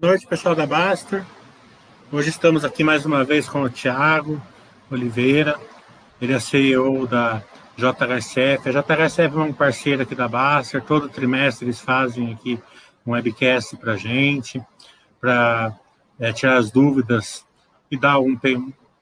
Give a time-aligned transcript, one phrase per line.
[0.00, 1.24] Boa noite, pessoal da Baster.
[2.12, 4.42] Hoje estamos aqui mais uma vez com o Thiago
[4.90, 5.58] Oliveira.
[6.20, 7.42] Ele é CEO da
[7.76, 8.68] JHSF.
[8.68, 10.82] A JHSF é um parceiro aqui da Baster.
[10.82, 12.60] Todo trimestre eles fazem aqui
[13.06, 14.60] um webcast para a gente,
[15.20, 15.74] para
[16.18, 17.46] é, tirar as dúvidas
[17.90, 18.38] e dar um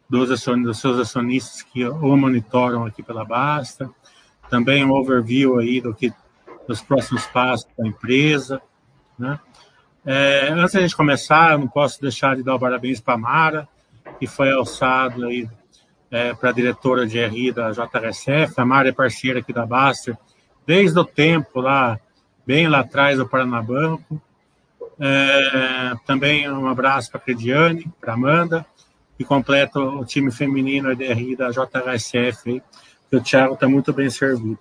[0.09, 3.91] dos, dos seus acionistas que o monitoram aqui pela Basta.
[4.49, 6.13] Também um overview aí do que
[6.69, 8.61] dos próximos passos da empresa,
[9.19, 9.41] né?
[10.05, 13.19] É, antes da gente começar, eu não posso deixar de dar o parabéns para a
[13.19, 13.69] Mara,
[14.19, 15.49] que foi alçado aí
[16.11, 18.55] é, para a diretora de RI da JRSF.
[18.57, 20.17] A Mara é parceira aqui da Baster
[20.67, 21.99] desde o tempo lá,
[22.47, 24.21] bem lá atrás do Paranabanco.
[24.99, 28.67] É, também um abraço para a Crediane, para a Amanda,
[29.17, 32.63] que completa o time feminino EDRI da JHSF,
[33.09, 34.59] que o Thiago está muito bem servido.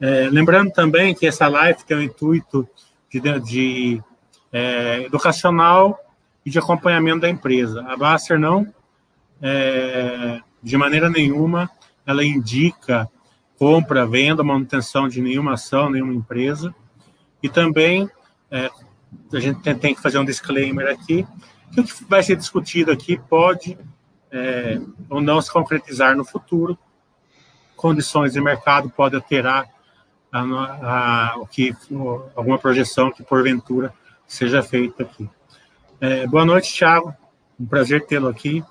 [0.00, 2.68] É, lembrando também que essa live tem o intuito
[3.10, 4.02] de, de
[4.52, 5.98] é, educacional
[6.44, 7.84] e de acompanhamento da empresa.
[7.88, 8.72] A Baster não,
[9.40, 11.70] é, de maneira nenhuma,
[12.06, 13.08] ela indica
[13.58, 16.74] compra, venda, manutenção de nenhuma ação, nenhuma empresa.
[17.42, 18.10] E também
[18.50, 18.70] é,
[19.32, 21.26] a gente tem, tem, que fazer um disclaimer aqui,
[21.72, 23.78] que o que vai ser discutido aqui pode
[24.30, 26.76] é, ou não se concretizar no futuro.
[27.76, 29.68] Condições de mercado podem alterar
[30.32, 31.74] a, a, o que,
[32.34, 33.92] alguma projeção que porventura
[34.32, 35.28] seja feita aqui.
[36.00, 37.14] É, boa noite, Thiago.
[37.60, 38.64] Um prazer tê-lo aqui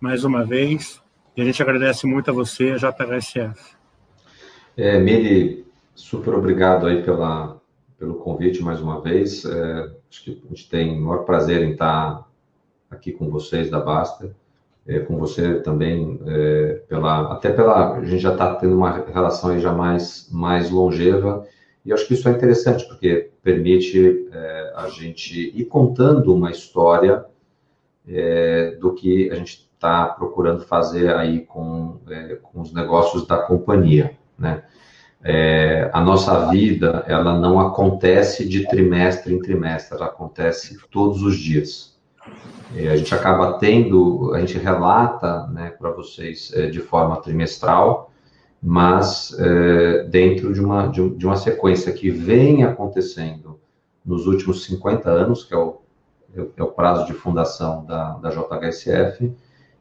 [0.00, 1.02] mais uma vez.
[1.36, 3.74] E a gente agradece muito a você, JHSF.
[4.76, 7.60] É, Mili, super obrigado aí pela,
[7.98, 9.44] pelo convite mais uma vez.
[9.44, 12.24] É, acho que a gente tem o maior prazer em estar
[12.88, 14.36] aqui com vocês da Basta,
[14.86, 19.50] é, com você também, é, pela, até pela, a gente já está tendo uma relação
[19.50, 21.44] aí já mais, mais longeva,
[21.84, 27.24] e acho que isso é interessante, porque permite é, a gente ir contando uma história
[28.06, 33.38] é, do que a gente está procurando fazer aí com, é, com os negócios da
[33.38, 34.62] companhia, né?
[35.92, 41.96] A nossa vida, ela não acontece de trimestre em trimestre, ela acontece todos os dias.
[42.74, 48.11] A gente acaba tendo, a gente relata né, para vocês de forma trimestral,
[48.62, 53.58] mas é, dentro de uma, de, de, uma sequência que vem acontecendo
[54.04, 55.80] nos últimos 50 anos, que é o,
[56.56, 59.32] é o prazo de fundação da, da JHSF,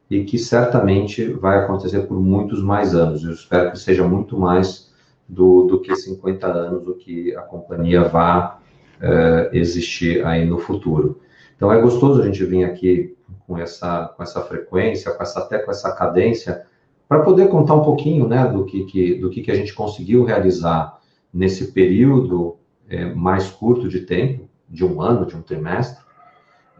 [0.10, 3.24] e que certamente vai acontecer por muitos mais anos.
[3.24, 4.92] Eu espero que seja muito mais
[5.30, 8.60] do, do que 50 anos, o que a companhia vá
[9.00, 11.22] é, existir aí no futuro.
[11.56, 13.16] Então é gostoso a gente vir aqui
[13.48, 16.66] com essa, com essa frequência, com essa, até com essa cadência,
[17.12, 20.24] para poder contar um pouquinho né, do, que, que, do que, que a gente conseguiu
[20.24, 20.98] realizar
[21.34, 22.56] nesse período
[22.88, 26.02] é, mais curto de tempo, de um ano, de um trimestre,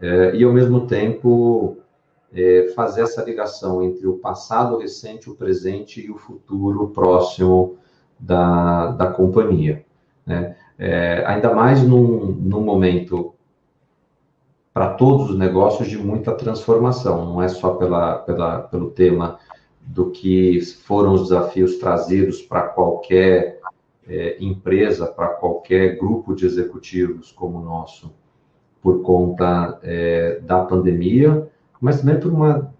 [0.00, 1.76] é, e ao mesmo tempo
[2.32, 7.76] é, fazer essa ligação entre o passado recente, o presente e o futuro próximo
[8.18, 9.84] da, da companhia.
[10.24, 10.56] Né?
[10.78, 13.34] É, ainda mais num, num momento
[14.72, 19.38] para todos os negócios de muita transformação, não é só pela, pela, pelo tema
[19.82, 23.60] do que foram os desafios trazidos para qualquer
[24.06, 28.12] é, empresa, para qualquer grupo de executivos como o nosso,
[28.80, 31.48] por conta é, da pandemia,
[31.80, 32.72] mas também por uma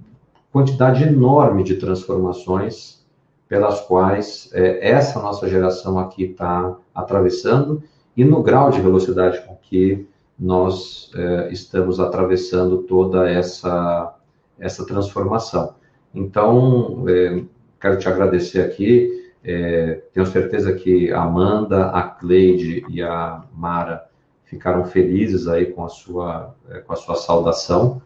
[0.53, 3.03] quantidade enorme de transformações
[3.49, 7.83] pelas quais é, essa nossa geração aqui está atravessando
[8.17, 10.07] e no grau de velocidade com que
[10.39, 14.15] nós é, estamos atravessando toda essa,
[14.59, 15.75] essa transformação.
[16.15, 17.43] Então, é,
[17.81, 19.31] quero te agradecer aqui.
[19.45, 24.09] É, tenho certeza que a Amanda, a Cleide e a Mara
[24.45, 28.01] ficaram felizes aí com a sua, é, com a sua saudação.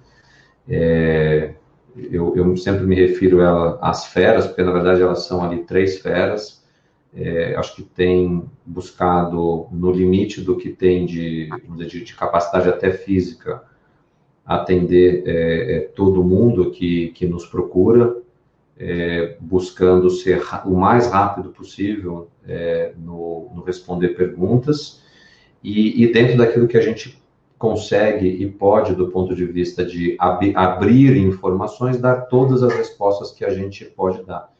[0.68, 1.54] É,
[1.96, 5.98] eu, eu, sempre me refiro ela às feras, porque na verdade elas são ali três
[5.98, 6.64] feras.
[7.14, 11.48] É, acho que tem buscado no limite do que tem de,
[11.88, 13.62] de, de capacidade até física
[14.46, 18.16] atender é, é, todo mundo que, que nos procura,
[18.78, 25.02] é, buscando ser o mais rápido possível é, no, no, responder perguntas
[25.64, 27.20] e, e, dentro daquilo que a gente
[27.58, 33.32] consegue e pode, do ponto de vista de ab abrir informações, dar todas as respostas
[33.32, 34.52] que a gente pode dar.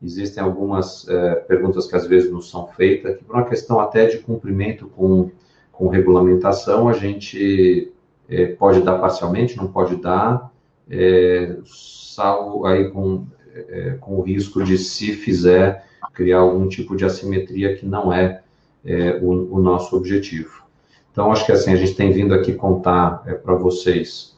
[0.00, 4.06] Existem algumas é, perguntas que às vezes nos são feitas, que por uma questão até
[4.06, 5.30] de cumprimento com,
[5.72, 7.92] com regulamentação, a gente
[8.28, 10.52] é, pode dar parcialmente, não pode dar,
[10.88, 17.04] é, salvo aí com, é, com o risco de, se fizer, criar algum tipo de
[17.04, 18.42] assimetria que não é,
[18.84, 20.64] é o, o, nosso objetivo.
[21.10, 24.36] Então, acho que assim, a gente tem vindo aqui contar é, para vocês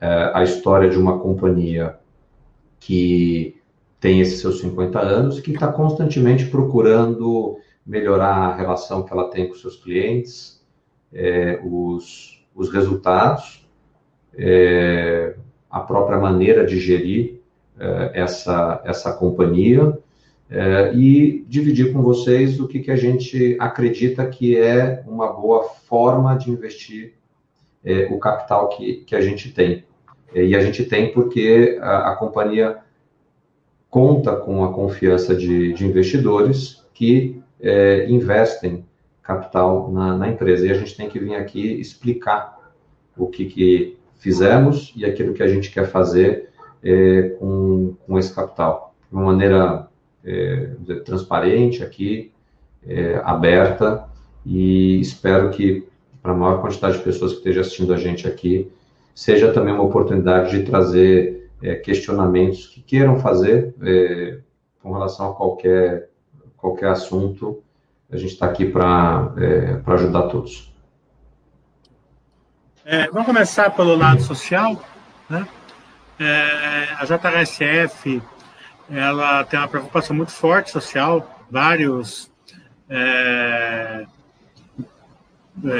[0.00, 1.98] é, a história de uma companhia
[2.80, 3.56] que
[4.00, 9.48] tem esses seus 50 anos, que está constantemente procurando melhorar a relação que ela tem
[9.48, 10.62] com seus clientes,
[11.64, 13.66] os, os resultados,
[14.36, 15.34] é,
[15.70, 17.40] a própria maneira de gerir
[17.78, 19.98] é, essa, essa companhia
[20.48, 25.64] é, e dividir com vocês o que, que a gente acredita que é uma boa
[25.64, 27.14] forma de investir
[27.84, 29.84] é, o capital que, que a gente tem.
[30.32, 32.78] E a gente tem porque a, a companhia
[33.88, 38.84] conta com a confiança de, de investidores que é, investem
[39.24, 40.66] capital na, na, empresa.
[40.66, 42.58] E a gente tem que vir aqui explicar
[43.16, 46.50] o que, que fizemos e aquilo que a gente quer fazer
[46.82, 48.94] é, com, com esse capital.
[49.10, 49.88] De uma maneira
[50.24, 50.70] é,
[51.04, 52.30] transparente aqui,
[52.86, 54.06] é, aberta,
[54.44, 55.88] e espero que
[56.22, 58.70] para a maior quantidade de pessoas que estejam assistindo a gente aqui,
[59.14, 64.38] seja também uma oportunidade de trazer é, questionamentos que queiram fazer é,
[64.82, 66.10] com relação a qualquer,
[66.56, 67.62] qualquer assunto.
[68.10, 70.72] A gente está aqui para é, ajudar todos.
[72.84, 74.82] É, vamos começar pelo lado social.
[75.28, 75.46] Né?
[76.18, 78.22] É, a JHSF
[78.90, 82.30] ela tem uma preocupação muito forte social, vários
[82.88, 84.06] é,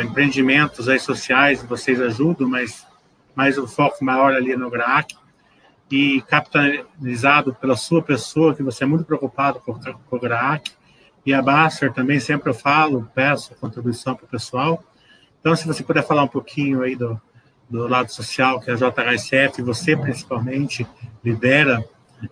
[0.02, 2.86] empreendimentos aí sociais vocês ajudam, mas
[3.34, 5.14] mais o foco maior ali no GRAC
[5.90, 9.78] e capitalizado pela sua pessoa, que você é muito preocupado com,
[10.10, 10.72] o GRAC,
[11.26, 14.82] e a Baster também, sempre eu falo, peço contribuição para o pessoal.
[15.40, 17.20] Então, se você puder falar um pouquinho aí do,
[17.68, 20.86] do lado social, que é a JHSF, você principalmente
[21.24, 21.84] lidera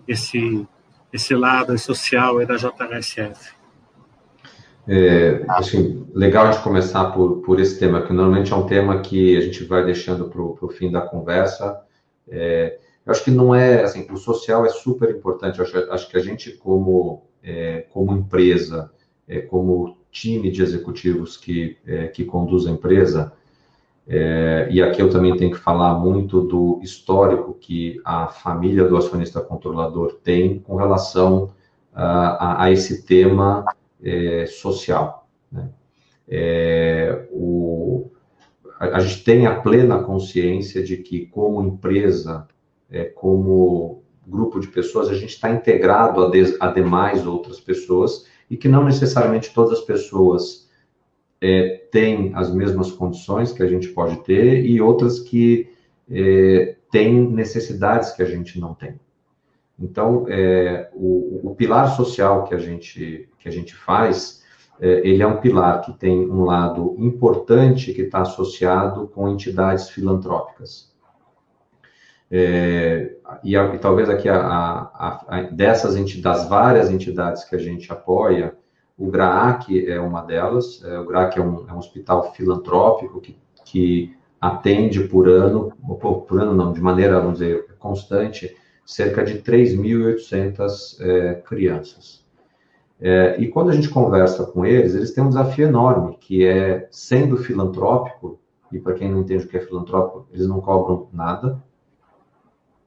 [0.06, 0.66] esse,
[1.12, 3.54] esse lado social aí da JHSF.
[4.86, 9.36] É, assim, legal de começar por, por esse tema, que normalmente é um tema que
[9.36, 11.80] a gente vai deixando para o fim da conversa.
[12.28, 15.60] É, eu acho que não é, assim, o social é super importante.
[15.60, 18.90] Acho, acho que a gente, como, é, como empresa,
[19.26, 23.32] é, como time de executivos que, é, que conduz a empresa,
[24.06, 28.96] é, e aqui eu também tenho que falar muito do histórico que a família do
[28.96, 31.50] acionista controlador tem com relação
[31.94, 33.64] a, a esse tema
[34.02, 35.28] é, social.
[35.50, 35.68] Né?
[36.28, 38.10] É, o,
[38.78, 42.46] a, a, gente tem a plena consciência de que, como empresa,
[43.14, 48.56] como grupo de pessoas, a gente está integrado a, de, a demais outras pessoas e
[48.56, 50.68] que não necessariamente todas as pessoas
[51.40, 55.70] é, têm as mesmas condições que a gente pode ter e outras que
[56.10, 59.00] é, têm necessidades que a gente não tem.
[59.78, 64.44] Então, é, o, o, pilar social que a gente, que a gente faz,
[64.80, 69.88] é, ele é um pilar que tem um lado importante que está associado com entidades
[69.90, 70.91] filantrópicas.
[72.34, 73.14] É,
[73.44, 77.92] e, e, talvez aqui a, a, a, dessas entidades, das várias entidades que a gente
[77.92, 78.56] apoia,
[78.96, 80.82] o GRAAC é uma delas.
[80.82, 83.36] É, o GRAAC é um, é um hospital filantrópico que,
[83.66, 85.72] que atende por ano,
[86.26, 88.56] por ano não, de maneira, vamos dizer, constante,
[88.86, 92.24] cerca de 3.800 é, crianças.
[92.98, 96.88] É, e quando a gente conversa com eles, eles têm um desafio enorme, que é,
[96.90, 98.40] sendo filantrópico,
[98.72, 101.62] e para quem não entende o que é filantrópico, eles não cobram nada.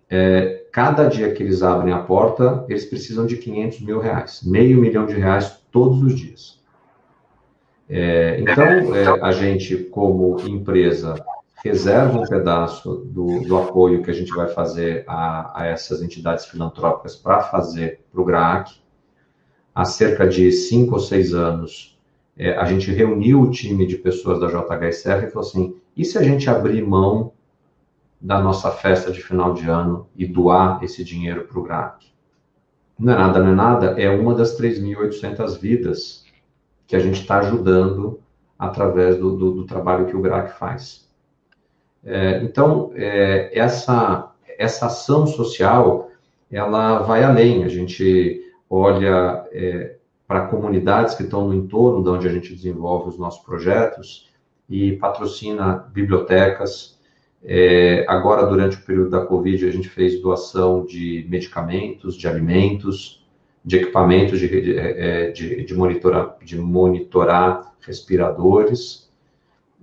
[0.10, 4.80] É, cada dia que eles abrem a porta, eles precisam de 500 mil reais, meio
[4.80, 6.60] milhão de reais todos os dias.
[7.90, 11.16] É, então, é, a gente, como empresa,
[11.64, 16.46] reserva um pedaço do, do apoio que a gente vai fazer a, a essas entidades
[16.46, 18.72] filantrópicas para fazer para o GRAAC.
[19.74, 22.00] Há cerca de cinco ou seis anos,
[22.38, 26.18] é, a gente reuniu o time de pessoas da JHSF e falou assim: e se
[26.18, 27.32] a gente abrir mão
[28.26, 32.08] da nossa festa de final de ano e doar esse dinheiro para o GRAAC?
[32.98, 36.26] Não é nada, não é nada, é uma das 3.800 vidas
[36.88, 38.20] que a gente está ajudando
[38.58, 41.08] através do, do, do trabalho que o GRAAC faz.
[42.04, 46.10] É, então, é, essa, essa ação social,
[46.52, 47.64] ela vai além.
[47.64, 53.10] A gente olha é, para comunidades que estão no entorno de onde a gente desenvolve
[53.10, 54.32] os nossos projetos
[54.68, 56.95] e patrocina bibliotecas.
[57.48, 63.24] É, agora, durante o período da Covid, a gente fez doação de medicamentos, de alimentos,
[63.64, 69.12] de equipamentos de, de, é, de, de, monitorar, de monitorar respiradores.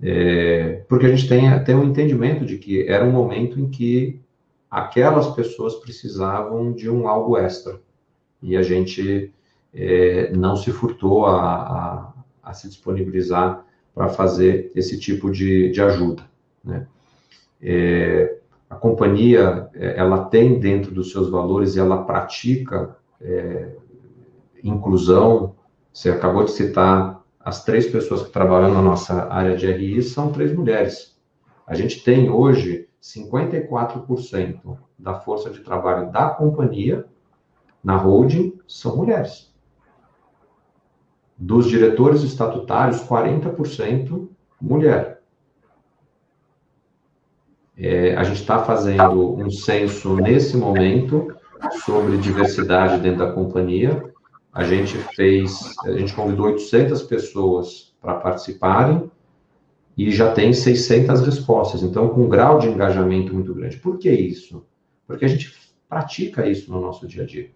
[0.01, 4.19] É, porque a gente tem, tem um entendimento de que era um momento em que
[4.69, 7.79] aquelas pessoas precisavam de um algo extra.
[8.41, 9.33] E a gente
[9.73, 13.65] é, não se furtou a, a, a, se disponibilizar
[13.95, 16.23] para fazer esse tipo de, de ajuda.
[16.63, 16.87] Né?
[17.63, 18.39] É,
[18.69, 23.75] a companhia, é, ela tem dentro dos seus valores e ela pratica é,
[24.63, 25.55] inclusão.
[25.93, 30.31] Você acabou de citar as três pessoas que trabalham na nossa área de RI são
[30.31, 31.17] três mulheres.
[31.65, 37.05] A gente tem hoje 54% da força de trabalho da companhia
[37.83, 39.53] na holding são mulheres.
[41.37, 44.29] Dos diretores estatutários, 40%
[44.61, 45.22] mulher.
[47.77, 51.35] É, a gente está fazendo um censo nesse momento
[51.85, 54.03] sobre diversidade dentro da companhia.
[54.51, 59.09] A gente fez, a gente convidou 800 pessoas para participarem
[59.97, 61.81] e já tem 600 respostas.
[61.81, 63.77] Então, com um grau de engajamento muito grande.
[63.77, 64.63] Por que isso?
[65.07, 65.51] Porque a gente
[65.89, 67.49] pratica isso no nosso dia a dia.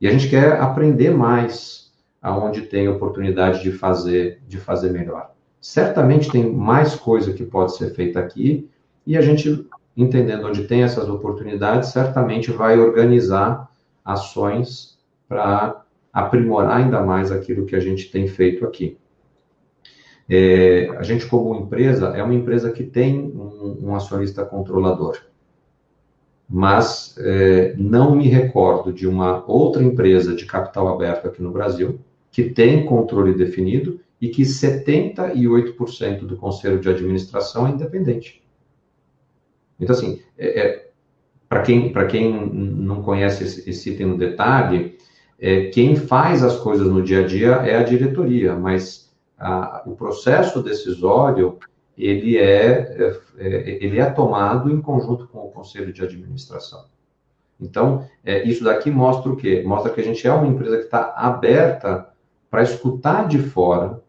[0.00, 5.32] E a gente quer aprender mais aonde tem oportunidade de fazer, de fazer melhor.
[5.60, 8.68] Certamente tem mais coisa que pode ser feita aqui
[9.08, 13.70] e a gente, entendendo onde tem essas oportunidades, certamente vai organizar
[14.04, 18.98] ações para aprimorar ainda mais aquilo que a gente tem feito aqui.
[20.28, 25.16] É, a gente, como empresa, é uma empresa que tem um, um acionista controlador.
[26.46, 31.98] Mas é, não me recordo de uma outra empresa de capital aberto aqui no Brasil
[32.30, 38.46] que tem controle definido e que 78% do conselho de administração é independente.
[39.78, 40.88] Então, assim, é, é
[41.48, 44.98] para quem, quem não conhece esse, esse item no detalhe,
[45.40, 49.94] é, quem faz as coisas no dia a dia é a diretoria, mas a, o
[49.94, 51.58] processo decisório
[51.96, 56.84] ele é, é, é, ele é tomado em conjunto com o conselho de administração.
[57.60, 59.64] Então, é, isso daqui mostra o quê?
[59.66, 62.08] Mostra que a gente é uma empresa que está aberta
[62.48, 64.00] para escutar de fora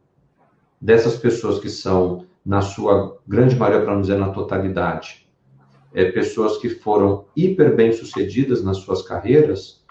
[0.79, 5.27] dessas pessoas que são, na sua grande maioria, para não dizer na totalidade,
[5.93, 9.84] é, pessoas que foram hiper bem sucedidas nas suas carreiras,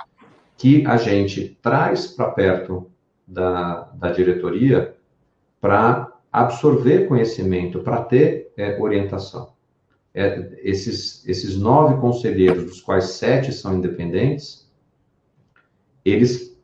[0.57, 2.91] que a gente traz para perto
[3.27, 4.97] da, da diretoria
[5.61, 9.53] para absorver conhecimento, para ter é, orientação.
[10.15, 14.69] É, esses, esses nove conselheiros, dos quais sete são independentes,
[16.05, 16.59] eles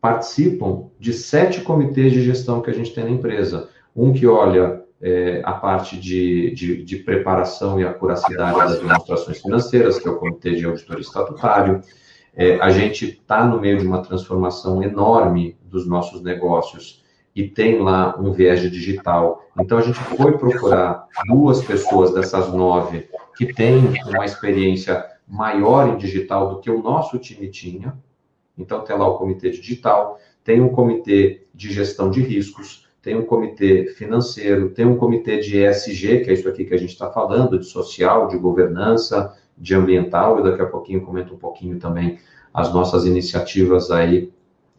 [0.00, 3.68] participam de sete comitês de gestão que a gente tem na empresa.
[3.94, 9.98] Um que olha é, a parte de, de, de, preparação e acuracidade das demonstrações financeiras,
[9.98, 11.80] que é o Comitê de Auditoria Estatutário.
[12.34, 17.02] É, a gente está no meio de uma transformação enorme dos nossos negócios
[17.34, 19.42] e tem lá um viés digital.
[19.58, 25.96] Então, a gente foi procurar duas pessoas dessas nove que têm uma experiência maior em
[25.96, 27.96] digital do que o nosso time tinha.
[28.58, 33.24] Então, tem lá o comitê digital, tem um comitê de gestão de riscos, tem um
[33.24, 37.10] comitê financeiro, tem um comitê de ESG, que é isso aqui que a gente está
[37.10, 42.18] falando, de social, de governança, de ambiental, e daqui a pouquinho comento um pouquinho também
[42.52, 44.32] as nossas iniciativas aí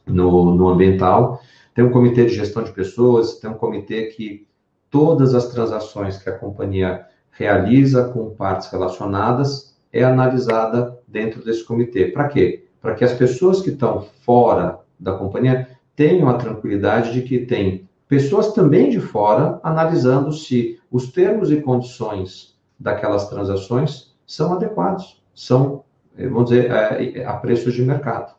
[0.06, 1.42] no, no ambiental.
[1.74, 4.46] Tem um comitê de gestão de pessoas, tem um comitê que
[4.90, 12.06] todas as transações que a companhia realiza com partes relacionadas é analisada dentro desse comitê.
[12.06, 12.66] Para quê?
[12.82, 17.90] Para que as pessoas que estão fora da companhia tenham a tranquilidade de que tem
[18.12, 25.86] pessoas também de fora analisando se os termos e condições daquelas transações são adequados, são,
[26.18, 28.36] eh, vamos dizer, eh, a, preços de mercado.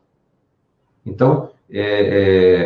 [1.07, 1.81] Então, é,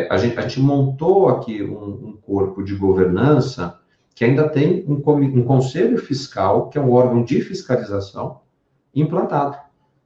[0.03, 3.79] é, a, gente, a, gente, montou aqui um, um, corpo de governança
[4.13, 8.41] que ainda tem um, um conselho fiscal, que é um órgão de fiscalização,
[8.93, 9.55] implantado.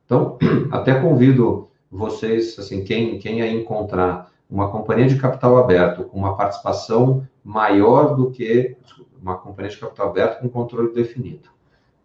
[0.06, 0.38] Então,
[0.70, 6.36] até convido vocês, assim, quem, quem aí encontrar uma companhia de capital aberto com uma
[6.36, 8.76] participação maior do que
[9.22, 11.50] uma companhia de capital aberto com controle definido,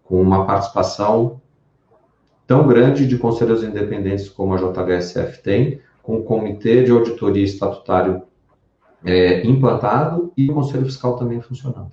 [0.05, 1.41] com uma participação
[2.47, 8.23] tão grande de conselhos independentes como a JHSF tem, com o comitê de auditoria estatutário
[9.05, 11.91] é, implantado e o conselho fiscal também funcionando.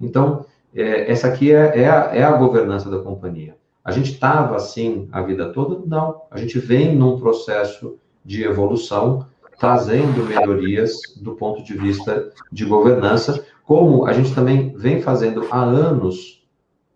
[0.00, 3.56] Então, é, essa aqui é, é, a, é a governança da companhia.
[3.84, 5.80] A gente estava assim a vida toda?
[5.86, 6.22] Não.
[6.28, 9.26] A gente vem num processo de evolução
[9.58, 15.62] trazendo melhorias do ponto de vista de governança, como a gente também vem fazendo há
[15.62, 16.46] anos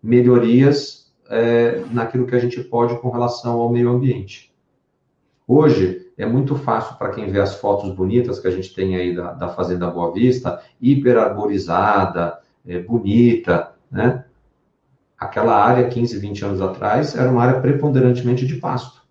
[0.01, 4.51] melhorias é, naquilo que a gente pode com relação ao meio ambiente.
[5.47, 9.15] Hoje, é muito fácil para quem vê as fotos bonitas que a gente tem aí
[9.15, 14.25] da, da Fazenda Boa Vista, hiperarborizada, é, bonita, né?
[15.17, 19.01] Aquela área, 15, 20 anos atrás, era uma área preponderantemente de pasto.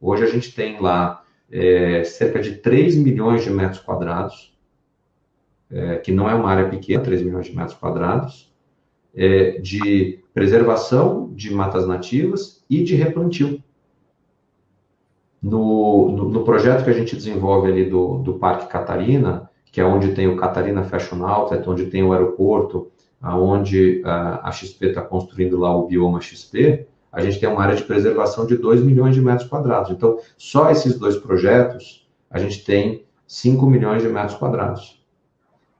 [0.00, 1.19] Hoje a gente tem lá
[1.50, 4.50] é, cerca de 3 milhões de metros quadrados
[5.70, 8.52] é, que não é uma área pequena, 3 milhões de metros quadrados,
[9.14, 13.62] é, de preservação de matas nativas e de replantio.
[15.42, 19.84] No, no, no, projeto que a gente desenvolve ali do, do Parque Catarina, que é
[19.84, 22.90] onde tem o Catarina Fashion Outlet, onde tem o aeroporto,
[23.22, 27.76] aonde a, a XP está construindo lá o bioma XP, a gente tem uma área
[27.76, 29.90] de preservação de 2 milhões de metros quadrados.
[29.90, 35.00] Então, só esses dois projetos, a gente tem 5 milhões de metros quadrados.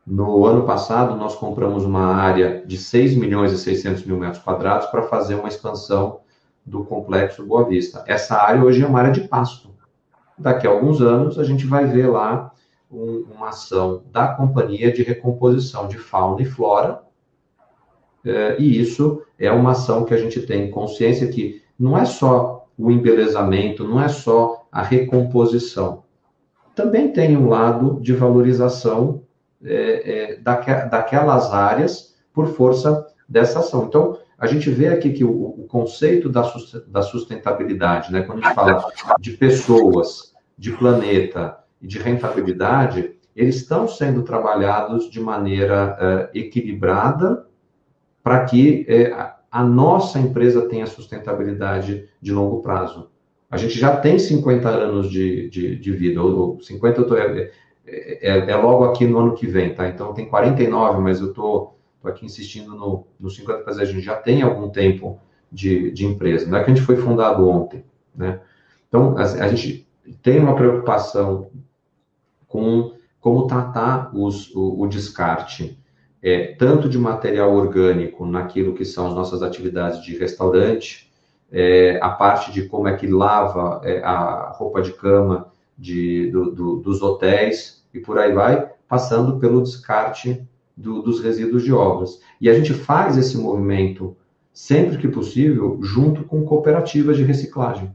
[0.07, 4.87] No ano passado, nós compramos uma área de 6 milhões e 600 mil metros quadrados
[4.89, 6.21] para fazer uma expansão
[6.65, 8.03] do complexo Boa Vista.
[8.07, 9.71] Essa área hoje é uma área de pasto.
[10.39, 12.51] Daqui a alguns anos, a gente vai ver lá
[12.91, 17.03] um, uma ação da companhia de recomposição de fauna e flora,
[18.59, 22.91] e isso é uma ação que a gente tem consciência que não é só o
[22.91, 26.05] embelezamento, não é só a recomposição.
[26.75, 29.23] Também tem um lado de valorização
[29.63, 33.85] é, é, daque, daquelas áreas por força dessa ação.
[33.85, 36.51] Então, a gente vê aqui que o, o conceito da,
[36.87, 43.57] da sustentabilidade, né, quando a gente fala de pessoas, de planeta e de rentabilidade, eles
[43.57, 45.97] estão sendo trabalhados de maneira
[46.33, 47.47] uh, equilibrada
[48.23, 49.13] para que é,
[49.51, 53.11] a nossa empresa tenha sustentabilidade de longo prazo.
[53.51, 57.51] A gente já tem 50 anos de, de, de vida, ou 50 eu tô, é,
[57.87, 59.89] é, é, logo aqui no ano que vem, tá?
[59.89, 64.01] Então tem 49, mas eu tô, tô aqui insistindo no, no 50, porque a gente
[64.01, 65.19] já tem algum tempo
[65.51, 66.49] de, de empresa.
[66.49, 67.85] Não é que a gente foi fundado ontem,
[68.15, 68.41] né?
[68.89, 69.89] Então a, a gente
[70.23, 71.51] tem uma preocupação
[72.47, 75.79] com como tratar os, o, o descarte
[76.23, 81.11] é, tanto de material orgânico naquilo que são as nossas atividades de restaurante,
[81.51, 86.51] é, a parte de como é que lava é, a roupa de cama de, do,
[86.51, 90.47] do, dos hotéis e por aí vai, passando pelo descarte
[90.77, 92.21] do, dos resíduos de obras.
[92.41, 94.17] E a gente faz esse movimento
[94.53, 97.95] sempre que possível junto com cooperativas de reciclagem,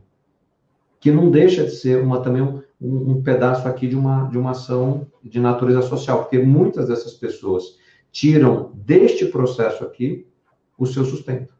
[1.00, 4.52] que não deixa de ser uma também um, um pedaço aqui de uma, de uma
[4.52, 7.78] ação de natureza social, porque muitas dessas pessoas
[8.16, 10.26] tiram deste processo aqui
[10.78, 11.54] o seu sustento.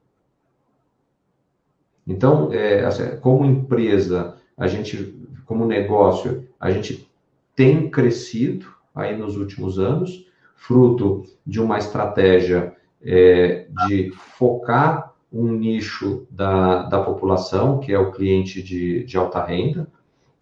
[2.08, 7.12] Então, é, assim, como empresa, a gente, como negócio, a gente
[7.54, 16.26] tem crescido aí nos últimos anos, fruto de uma estratégia é, de focar um nicho
[16.32, 19.92] da, da população, que é o cliente de, de alta renda,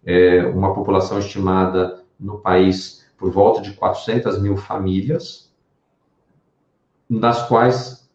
[0.06, 5.43] é, uma população estimada no país por volta de 400 mil famílias,
[7.08, 8.08] das quais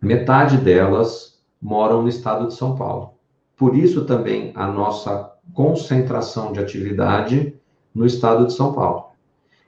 [0.00, 3.14] metade delas moram no estado de São Paulo.
[3.56, 7.54] Por isso também a nossa concentração de atividade
[7.94, 9.10] no estado de São Paulo.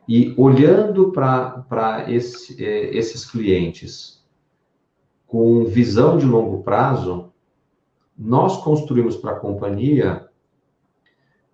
[0.08, 4.22] E olhando para esse, é, esses clientes
[5.26, 7.32] com visão de longo prazo,
[8.16, 10.28] nós construímos para a companhia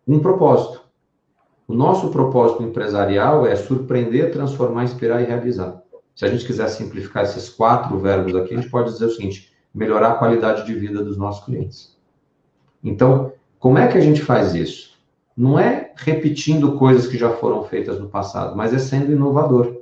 [0.06, 0.84] um propósito.
[1.66, 5.82] O nosso propósito empresarial é surpreender, transformar, inspirar e realizar.
[6.20, 9.50] Se a gente quiser simplificar esses quatro verbos aqui, a gente pode dizer o seguinte:
[9.74, 11.96] melhorar a qualidade de vida dos nossos clientes.
[12.84, 14.98] Então, como é que a gente faz isso?
[15.34, 19.80] Não é repetindo coisas que já foram feitas no passado, mas é sendo inovador.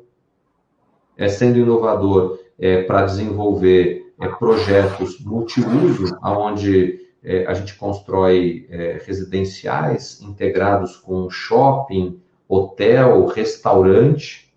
[1.16, 9.02] É sendo inovador é, para desenvolver é, projetos multiuso, onde é, a gente constrói é,
[9.04, 14.47] residenciais integrados com shopping, hotel, restaurante,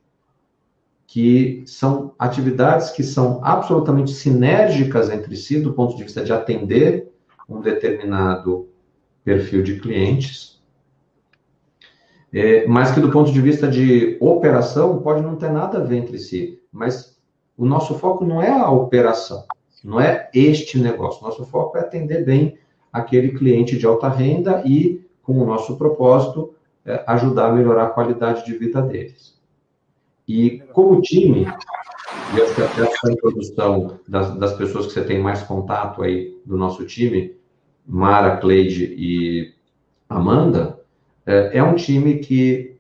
[1.12, 7.12] que são atividades que são absolutamente sinérgicas entre si, do ponto de vista de atender
[7.50, 8.70] um determinado
[9.22, 10.64] perfil de clientes,
[12.32, 15.98] é, mas que do ponto de vista de operação pode não ter nada a ver
[15.98, 16.62] entre si.
[16.72, 17.22] Mas
[17.58, 19.44] o nosso foco não é a operação,
[19.84, 21.26] não é este negócio.
[21.26, 22.58] Nosso foco é atender bem
[22.90, 27.90] aquele cliente de alta renda e, com o nosso propósito, é, ajudar a melhorar a
[27.90, 29.41] qualidade de vida deles.
[30.34, 31.46] E como time,
[32.34, 36.86] e essa, essa introdução das, das, pessoas que você tem mais contato aí do nosso
[36.86, 37.36] time,
[37.86, 39.54] Mara, Cleide e
[40.08, 40.80] Amanda,
[41.26, 42.78] é, é um time que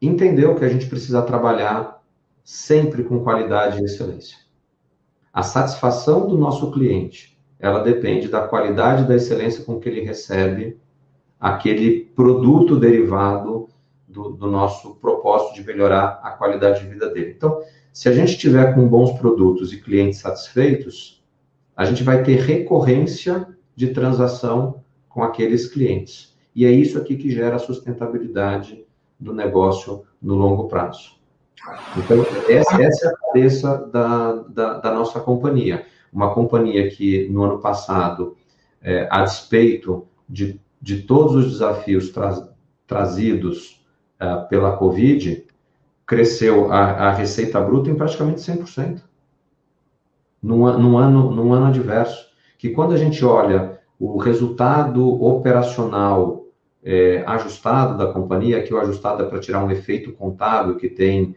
[0.00, 2.02] entendeu que a gente precisa trabalhar
[2.42, 4.38] sempre com qualidade e excelência.
[5.32, 10.00] A satisfação do nosso cliente, ela depende da qualidade e da excelência com que ele
[10.00, 10.76] recebe
[11.38, 13.68] aquele produto derivado
[14.12, 17.34] do, do, nosso propósito de melhorar a qualidade de vida dele.
[17.36, 21.24] Então, se a gente tiver com bons produtos e clientes satisfeitos,
[21.76, 26.36] a gente vai ter recorrência de transação com aqueles clientes.
[26.54, 28.84] E é isso aqui que gera a sustentabilidade
[29.18, 31.16] do negócio no longo prazo.
[31.96, 35.86] Então, essa, essa é a cabeça da, da, da, nossa companhia.
[36.12, 38.36] Uma companhia que, no ano passado,
[38.82, 42.48] é, a despeito de, de todos os desafios tra
[42.86, 43.81] trazidos
[44.22, 45.44] é, pela Covid,
[46.06, 49.02] cresceu a, a, receita bruta em praticamente 100%.
[50.40, 52.30] Num, num, ano, num ano adverso.
[52.56, 56.46] Que quando a gente olha o resultado operacional
[56.84, 61.34] é, ajustado da companhia, que o ajustado é para tirar um efeito contábil que tem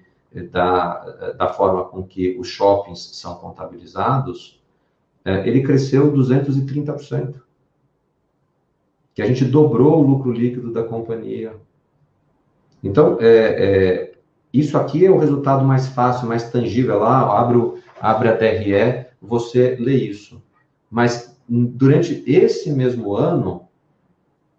[0.51, 4.61] da, da forma com que os shoppings são contabilizados,
[5.23, 7.41] é, ele cresceu 230%.
[9.15, 11.55] Que a gente dobrou o lucro líquido da companhia.
[12.85, 14.11] Então, é, é,
[14.53, 16.99] isso aqui é o resultado mais fácil, mais tangível.
[16.99, 20.41] Lá, abre, abre a DRE, você lê isso.
[20.89, 23.67] Mas durante esse mesmo ano,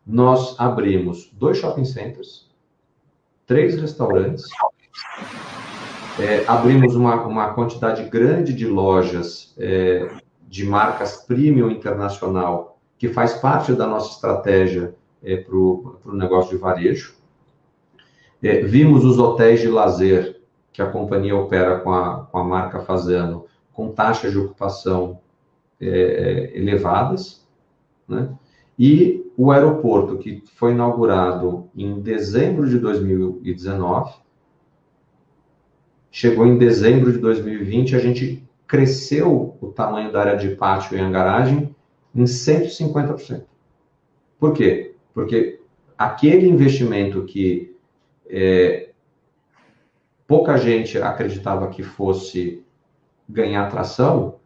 [0.04, 2.50] nós abrimos dois shopping centers,
[3.46, 4.44] três restaurantes,
[6.18, 10.10] é, abrimos uma, uma quantidade grande de lojas é,
[10.48, 16.56] de marcas premium internacional, que faz parte da nossa estratégia é, para o negócio de
[16.56, 17.15] varejo.
[18.42, 20.40] É, vimos os hotéis de lazer
[20.72, 25.20] que a companhia opera com a, com a marca Fazano, com taxas de ocupação
[25.80, 27.46] é, elevadas,
[28.08, 28.28] né?
[28.78, 34.12] E o aeroporto, que foi inaugurado em dezembro de 2019,
[36.18, 40.98] Chegou em dezembro de 2020, a gente cresceu o tamanho da área de pátio e
[40.98, 41.76] hangaragem
[42.14, 43.42] em 150%.
[44.38, 44.94] Por quê?
[45.12, 45.60] Porque
[45.98, 47.75] aquele investimento que
[48.28, 48.90] é,
[50.26, 52.64] pouca gente acreditava que fosse
[53.28, 54.36] ganhar tração,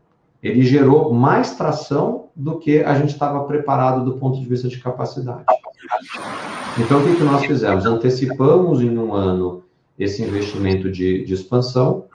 [0.42, 4.78] ele gerou mais tração do que a gente estava preparado do ponto de vista de
[4.78, 5.44] capacidade.
[6.78, 7.84] Então, o que, que nós fizemos?
[7.84, 9.64] Antecipamos em um ano
[9.98, 12.06] esse investimento de, de expansão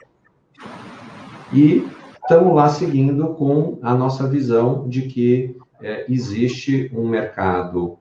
[1.53, 1.87] e
[2.19, 7.99] estamos lá seguindo com a nossa visão de que é, existe um mercado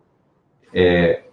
[0.73, 1.24] é,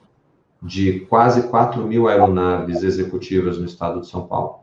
[0.61, 4.59] de quase 4 mil aeronaves executivas no estado de São Paulo,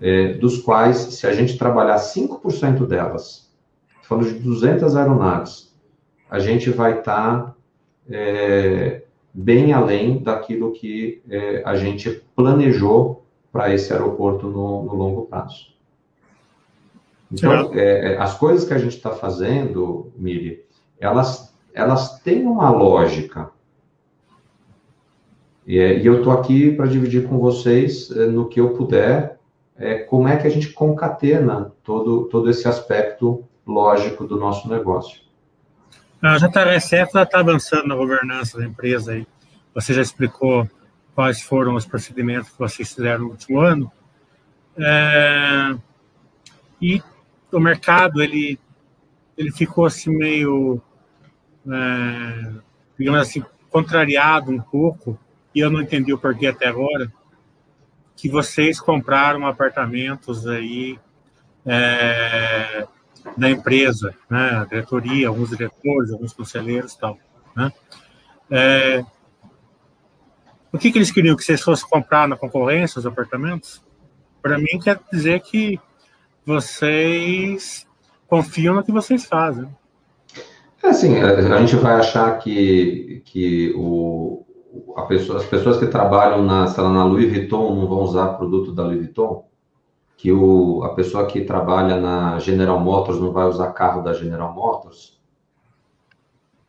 [0.00, 3.50] é, dos quais, se a gente trabalhar 5% delas,
[4.02, 5.74] falando de 200 aeronaves,
[6.30, 7.54] a gente vai estar tá,
[8.10, 15.26] é, bem além daquilo que é, a gente planejou para esse aeroporto no, no, longo
[15.26, 15.74] prazo.
[17.30, 20.64] Então, é, é as coisas que a gente está fazendo, Miri,
[20.98, 23.50] elas, elas têm uma lógica.
[25.66, 29.36] E, é, e eu estou aqui para dividir com vocês, é, no que eu puder,
[30.08, 35.20] como é que a gente concatena todo, todo esse aspecto lógico do nosso negócio.
[36.22, 39.26] A JRSF está avançando na governança da empresa aí.
[39.74, 40.66] Você já explicou
[41.14, 43.92] quais foram os procedimentos que vocês fizeram no último ano.
[44.78, 45.76] É,
[46.80, 47.02] e
[47.52, 48.58] o mercado, ele,
[49.36, 50.80] ele ficou assim meio,
[51.66, 52.52] é,
[52.98, 55.18] digamos assim, contrariado um pouco,
[55.56, 57.10] e eu não entendi o porquê até agora,
[58.14, 60.98] que vocês compraram apartamentos aí
[61.64, 62.86] é,
[63.38, 67.18] da empresa, né, a diretoria, alguns diretores, alguns conselheiros e tal,
[67.56, 67.72] né?
[68.50, 69.02] É,
[70.70, 71.34] o que, que eles queriam?
[71.34, 73.82] Que vocês fossem comprar na concorrência os apartamentos?
[74.42, 75.80] Para mim, quer dizer que
[76.44, 77.86] vocês
[78.28, 79.66] confiam no que vocês fazem.
[80.82, 84.45] É assim, a gente vai achar que, que o,
[85.08, 88.84] pessoa, as pessoas que trabalham na, lá, na Louis Vuitton não vão usar produto da
[88.84, 89.44] Louis Vuitton?
[90.16, 94.52] Que o, a pessoa que trabalha na General Motors não vai usar carro da General
[94.52, 95.16] Motors?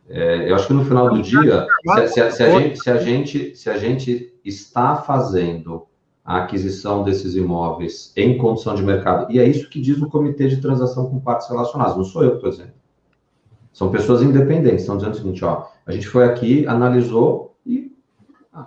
[0.10, 2.98] É, eu acho que no final do dia, se, se, se, a gente, se, a
[2.98, 5.86] gente, se a gente está fazendo
[6.24, 10.48] a aquisição desses imóveis em condição de mercado, e é isso que diz o Comitê
[10.48, 12.74] de Transação com Partes Relacionadas, não sou eu que estou dizendo.
[13.72, 17.47] São pessoas independentes, estão dizendo o seguinte, ó, a gente foi aqui, analisou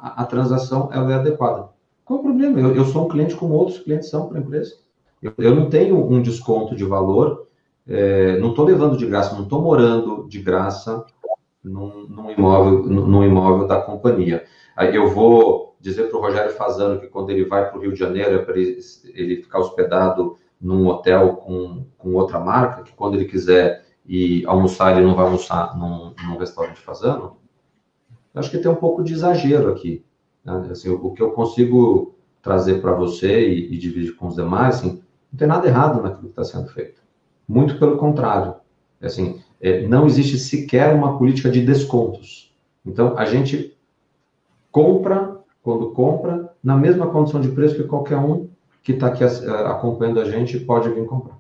[0.03, 1.69] a, a transação ela é adequada.
[2.05, 2.59] Qual o problema?
[2.61, 4.75] Eu, eu, sou um cliente como outros clientes são para a empresa.
[5.23, 7.47] Eu, eu, não tenho um desconto de valor,
[7.87, 11.05] é, não estou levando de graça, não estou morando de graça,
[11.63, 14.45] num, num, imóvel, num imóvel da companhia.
[14.77, 17.93] Aí eu vou dizer para o Rogério Fazano que quando ele vai para o Rio
[17.93, 18.79] de Janeiro é para ele,
[19.15, 24.97] ele, ficar hospedado num hotel com, com outra marca, que quando ele quiser ir almoçar,
[24.97, 27.37] ele não vai almoçar num, num restaurante Fazano.
[28.35, 30.05] Eu acho que tem um pouco de exagero aqui.
[30.45, 30.69] Né?
[30.71, 35.03] Assim, o, que eu consigo trazer para você e, e, dividir com os demais, assim,
[35.31, 37.03] não tem nada errado naquilo que está sendo feito.
[37.47, 38.55] Muito pelo contrário.
[39.01, 42.55] Assim, é, não existe sequer uma política de descontos.
[42.85, 43.77] Então, a gente
[44.71, 48.49] compra quando compra, na mesma condição de preço que qualquer um
[48.83, 51.37] que está aqui acompanhando a gente pode vir comprar.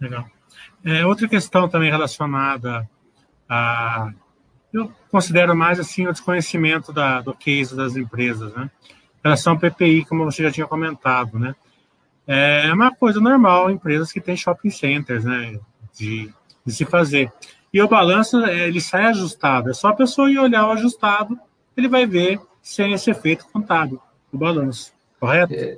[0.00, 0.26] Legal.
[0.84, 2.88] É, outra questão também relacionada
[3.48, 4.12] a.
[4.72, 8.70] Eu considero mais assim o desconhecimento da, do case das empresas, né?
[8.90, 11.54] Em relação ao PPI, como você já tinha comentado, né?
[12.26, 15.58] É uma coisa normal empresas que têm shopping centers, né?
[15.98, 16.32] De,
[16.64, 17.32] de se fazer.
[17.72, 19.70] E o balanço, é, ele sai ajustado.
[19.70, 21.38] É só a pessoa ir olhar o ajustado,
[21.76, 24.00] ele vai ver sem esse efeito contábil,
[24.32, 24.92] o balanço.
[25.18, 25.52] Correto?
[25.54, 25.74] Está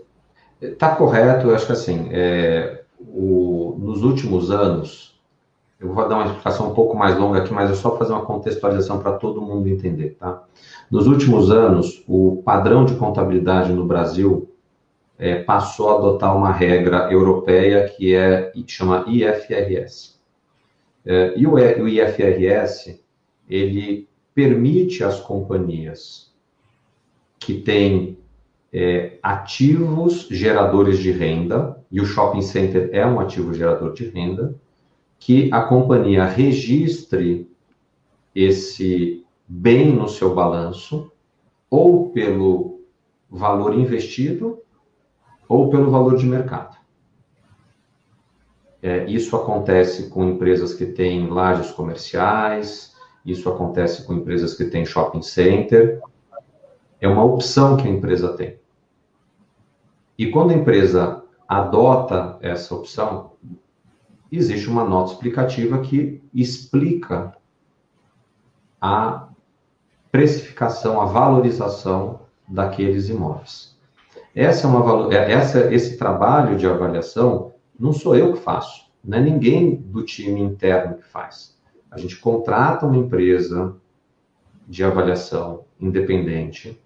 [0.60, 1.48] é, tá correto.
[1.48, 5.11] Eu acho que assim, é, o, nos últimos anos,
[5.82, 8.24] eu vou dar uma explicação um pouco mais longa aqui, mas é só fazer uma
[8.24, 10.44] contextualização para todo mundo entender, tá?
[10.88, 14.48] Nos últimos anos, o padrão de contabilidade no Brasil
[15.18, 20.20] é, passou a adotar uma regra europeia que é chama IFRS.
[21.04, 23.02] É, e o, o IFRS
[23.48, 26.32] ele permite às companhias
[27.40, 28.18] que têm
[28.72, 34.54] é, ativos geradores de renda, e o shopping center é um ativo gerador de renda,
[35.24, 37.48] que a companhia registre
[38.34, 41.12] esse bem no seu balanço,
[41.70, 42.80] ou pelo
[43.30, 44.60] valor investido,
[45.48, 46.76] ou pelo valor de mercado.
[48.82, 54.84] É, isso acontece com empresas que têm lajes comerciais, isso acontece com empresas que têm
[54.84, 56.00] shopping center.
[57.00, 58.58] É uma opção que a empresa tem.
[60.18, 63.31] E quando a empresa adota essa opção,
[64.36, 67.36] existe uma nota explicativa que explica
[68.80, 69.28] a
[70.10, 73.78] precificação, a valorização daqueles imóveis.
[74.34, 79.18] Essa é uma, é, essa, esse trabalho de avaliação não sou eu que faço, não
[79.18, 81.56] é ninguém do time interno que faz.
[81.90, 83.76] A gente contrata uma empresa
[84.66, 86.80] de avaliação independente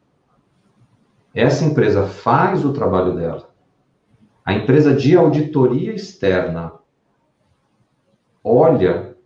[1.37, 3.51] essa empresa faz o trabalho dela.
[4.43, 6.73] A empresa de auditoria externa
[8.49, 9.17] olha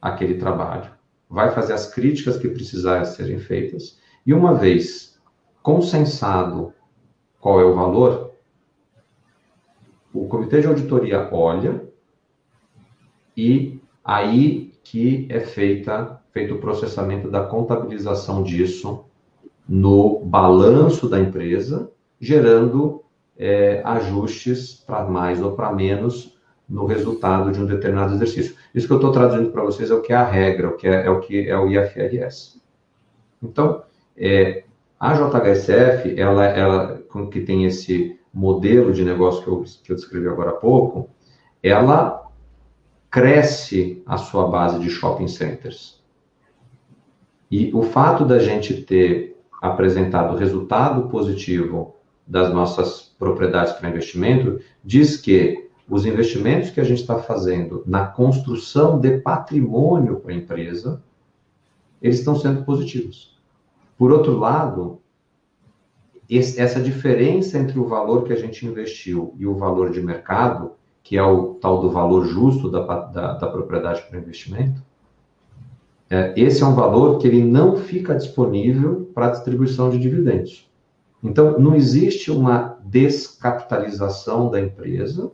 [0.00, 0.90] aquele trabalho,
[1.28, 5.20] vai fazer as críticas que precisarem serem feitas, e uma vez
[5.62, 6.72] consensado
[7.38, 8.32] qual é o valor,
[10.14, 11.84] o comitê de auditoria olha
[13.36, 19.04] e aí que é feita feito o processamento da contabilização disso
[19.68, 23.04] no balanço da empresa, gerando
[23.36, 26.36] é, ajustes para mais ou para menos
[26.68, 28.56] no resultado de um determinado exercício.
[28.74, 30.88] Isso que eu estou traduzindo para vocês é o que é a regra, o que
[30.88, 32.60] é, é, o que é o IFRS.
[33.42, 33.82] Então,
[34.16, 34.64] é,
[34.98, 40.28] a JHSF, ela, ela que tem esse modelo de negócio que eu, que eu descrevi
[40.28, 41.10] agora há pouco,
[41.62, 42.22] ela
[43.10, 46.02] cresce a sua base de shopping centers.
[47.50, 55.16] E o fato da gente ter apresentado resultado positivo das nossas propriedades para investimento, diz
[55.16, 55.61] que
[55.92, 61.02] os investimentos que a gente está fazendo na construção de patrimônio para a empresa,
[62.00, 63.38] eles estão sendo positivos.
[63.98, 65.02] Por outro lado,
[66.30, 70.72] esse, essa diferença entre o valor que a gente investiu e o valor de mercado,
[71.02, 74.82] que é o tal do valor justo da, da, da propriedade para investimento,
[76.08, 80.66] é, esse é um valor que ele não fica disponível para distribuição de dividendos.
[81.22, 85.30] Então, não existe uma descapitalização da empresa,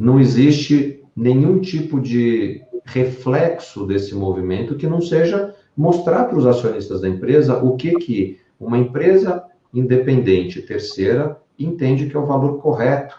[0.00, 7.02] não existe nenhum tipo de reflexo desse movimento que não seja mostrar para os acionistas
[7.02, 13.14] da empresa o que, que uma empresa independente terceira entende que é o valor correto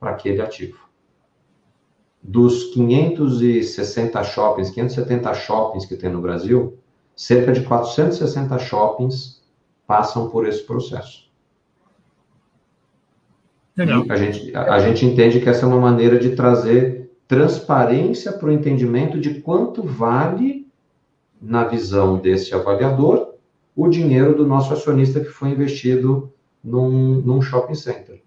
[0.00, 0.78] para aquele ativo
[2.22, 6.78] dos 560 shoppings, 570 shoppings que tem no Brasil,
[7.14, 9.42] cerca de 460 shoppings
[9.86, 11.30] passam por esse processo.
[13.76, 14.04] Legal.
[14.08, 18.48] a gente, a, a gente entende que essa é uma maneira de trazer transparência para
[18.48, 20.66] o entendimento de quanto vale,
[21.40, 23.34] na visão desse avaliador,
[23.74, 26.32] o dinheiro do nosso acionista que foi investido
[26.62, 28.22] num, num shopping center.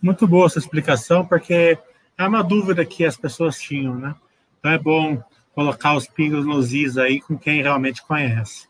[0.00, 1.78] Muito boa essa explicação, porque
[2.18, 4.14] é uma dúvida que as pessoas tinham, né?
[4.58, 5.22] Então é bom
[5.54, 8.66] colocar os pingos nos is aí com quem realmente conhece.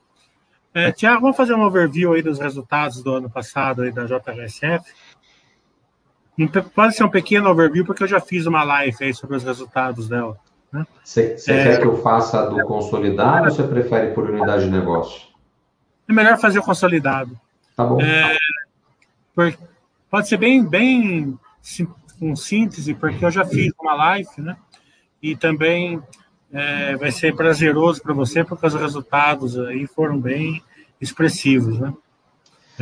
[0.75, 4.85] É, Tiago, vamos fazer um overview aí dos resultados do ano passado aí da JHSF?
[6.75, 10.09] Pode ser um pequeno overview, porque eu já fiz uma live aí sobre os resultados
[10.09, 10.39] dela.
[11.05, 11.61] Você né?
[11.61, 15.21] é, quer que eu faça do consolidado ou você prefere por unidade de negócio?
[16.09, 17.39] É melhor fazer o consolidado.
[17.77, 18.01] Tá bom.
[18.01, 18.37] É,
[20.11, 21.39] pode ser bem, bem
[22.19, 24.57] com síntese, porque eu já fiz uma live, né?
[25.23, 26.03] E também
[26.53, 30.63] é, vai ser prazeroso para você, porque os resultados aí foram bem
[31.01, 31.93] expressivos, né?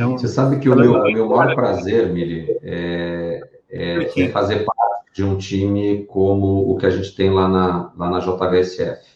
[0.01, 5.13] Então, Você sabe que o meu, meu maior prazer, Mili, é, é, é, fazer parte
[5.13, 9.11] de um time como o que a gente tem lá na, lá na JHSF.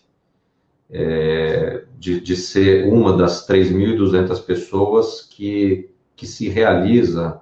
[0.87, 7.41] É, de, de ser uma das 3.200 pessoas que, que se realiza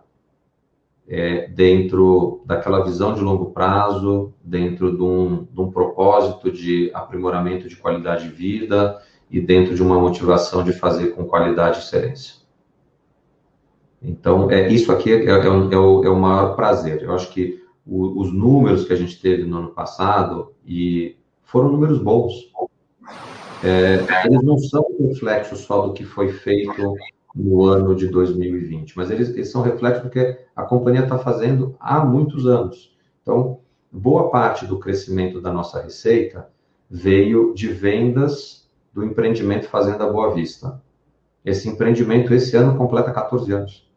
[1.05, 7.67] é, dentro daquela visão de longo prazo, dentro de um, de um propósito de aprimoramento
[7.67, 12.42] de qualidade de vida e dentro de uma motivação de fazer com qualidade e excelência.
[14.03, 17.01] Então, é, isso aqui é, é, é, o, é o maior prazer.
[17.01, 21.71] Eu acho que o, os números que a gente teve no ano passado e foram
[21.71, 22.51] números bons.
[23.63, 26.95] É, eles não são reflexo só do que foi feito
[27.33, 31.75] no ano de 2020, mas eles, eles são reflexo do que a companhia está fazendo
[31.79, 32.95] há muitos anos.
[33.21, 33.59] Então,
[33.91, 36.49] boa parte do crescimento da nossa receita
[36.89, 40.81] veio de vendas do empreendimento Fazenda Boa Vista.
[41.43, 43.92] Esse empreendimento, esse ano, completa 14 anos.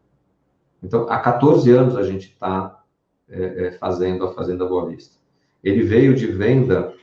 [0.82, 2.82] Então, há 14 anos a gente está
[3.28, 5.16] é, é, fazendo a Fazenda Boa Vista.
[5.62, 6.94] Ele veio de venda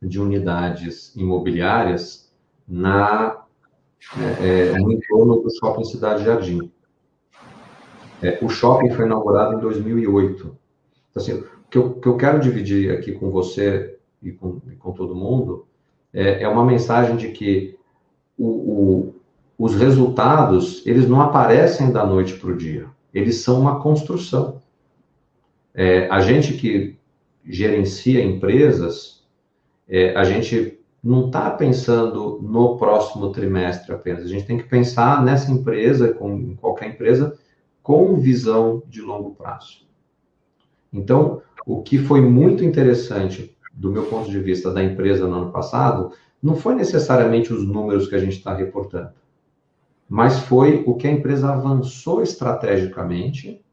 [0.00, 2.32] de unidades imobiliárias
[2.66, 3.42] na
[4.18, 6.70] é, é, no entorno do Shopping Cidade Jardim.
[8.20, 10.56] É, o shopping foi inaugurado em 2008.
[11.10, 14.76] Então, assim, o que eu, que eu quero dividir aqui com você e com, e
[14.76, 15.66] com todo mundo
[16.12, 17.76] é, é, uma mensagem de que
[18.36, 19.14] o, o,
[19.58, 22.86] os resultados, eles não aparecem da noite para o dia.
[23.12, 24.60] Eles são uma construção.
[25.74, 26.96] É, a gente que
[27.44, 29.24] gerencia empresas,
[29.88, 34.24] é, a gente não está pensando no próximo trimestre apenas.
[34.24, 37.36] A gente tem que pensar nessa empresa, com em qualquer empresa,
[37.82, 39.86] com visão de longo prazo.
[40.92, 45.52] Então, o que foi muito interessante do meu ponto de vista da empresa no ano
[45.52, 49.10] passado, não foi necessariamente os números que a gente está reportando,
[50.12, 53.64] mas foi o que a empresa avançou estrategicamente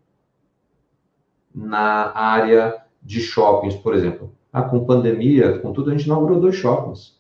[1.54, 4.32] na área de shoppings, por exemplo.
[4.54, 7.20] Ah, com pandemia, com tudo, a gente inaugurou dois shoppings.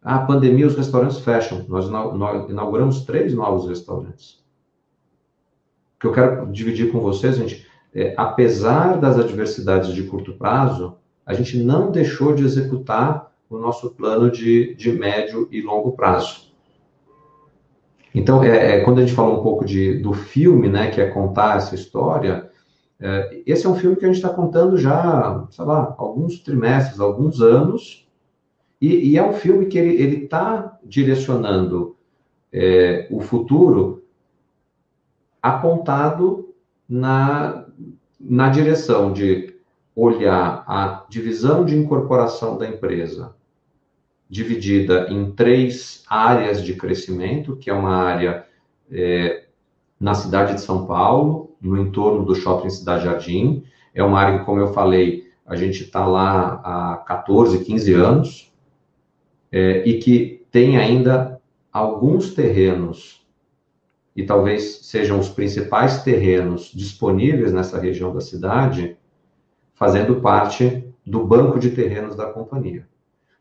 [0.00, 1.64] A pandemia, os restaurantes fecham.
[1.66, 4.40] Nós inauguramos três novos restaurantes.
[5.96, 10.96] O que eu quero dividir com vocês, gente, é, apesar das adversidades de curto prazo,
[11.26, 16.45] a gente não deixou de executar o nosso plano de, de médio e longo prazo.
[18.16, 21.06] Então, é, é, quando a gente falou um pouco de, do filme, né, que é
[21.06, 22.50] contar essa história,
[22.98, 26.98] é, esse é um filme que a gente está contando já, sei lá, alguns trimestres,
[26.98, 28.08] alguns anos,
[28.80, 31.94] e, e é um filme que ele está direcionando
[32.50, 34.02] é, o futuro
[35.42, 36.54] apontado
[36.88, 37.66] na,
[38.18, 39.54] na direção de
[39.94, 43.34] olhar a divisão de incorporação da empresa,
[44.28, 48.44] dividida em três áreas de crescimento, que é uma área
[48.90, 49.44] é,
[49.98, 53.64] na cidade de São Paulo, no entorno do Shopping Cidade Jardim.
[53.94, 58.52] É uma área que, como eu falei, a gente está lá há 14, 15 anos,
[59.50, 61.40] é, e que tem ainda
[61.72, 63.24] alguns terrenos,
[64.14, 68.96] e talvez sejam os principais terrenos disponíveis nessa região da cidade,
[69.74, 72.88] fazendo parte do banco de terrenos da companhia.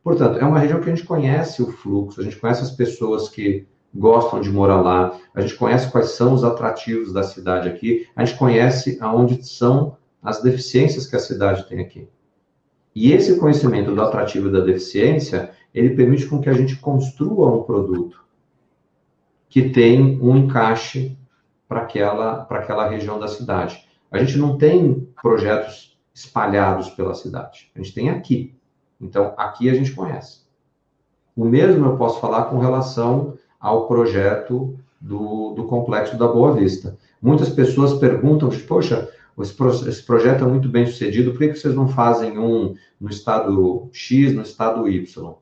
[0.05, 3.27] Portanto, é uma região que a gente conhece o fluxo, a gente conhece as pessoas
[3.27, 8.07] que gostam de morar lá, a gente conhece quais são os atrativos da cidade aqui,
[8.15, 12.07] a gente conhece aonde são as deficiências que a cidade tem aqui.
[12.93, 17.51] E esse conhecimento do atrativo e da deficiência, ele permite com que a gente construa
[17.51, 18.23] um produto
[19.49, 21.17] que tem um encaixe
[21.67, 23.83] para aquela, aquela região da cidade.
[24.11, 28.54] A gente não tem projetos espalhados pela cidade, a gente tem aqui.
[28.99, 30.41] Então, aqui a gente conhece.
[31.35, 36.97] O mesmo eu posso falar com relação ao projeto do, do Complexo da Boa Vista.
[37.21, 42.37] Muitas pessoas perguntam, poxa, esse, projeto é muito bem sucedido, por que vocês não fazem
[42.39, 45.35] um no estado X, no estado Y?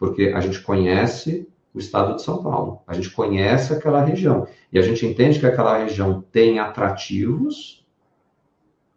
[0.00, 4.78] porque a gente conhece o estado de São Paulo, a gente conhece aquela região e
[4.78, 7.86] a gente entende que aquela região tem atrativos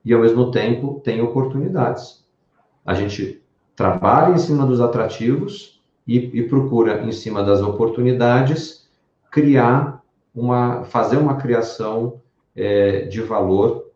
[0.03, 2.25] e ao mesmo tempo tem oportunidades.
[2.85, 3.42] A gente
[3.75, 8.89] trabalha em cima dos atrativos e, e procura em cima das oportunidades
[9.31, 10.01] criar
[10.33, 12.21] uma, fazer uma criação
[12.55, 13.91] é, de valor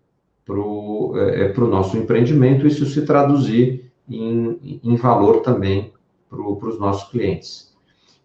[0.45, 5.93] para o é, é nosso empreendimento, isso se traduzir em, em valor também
[6.29, 7.75] para os nossos clientes.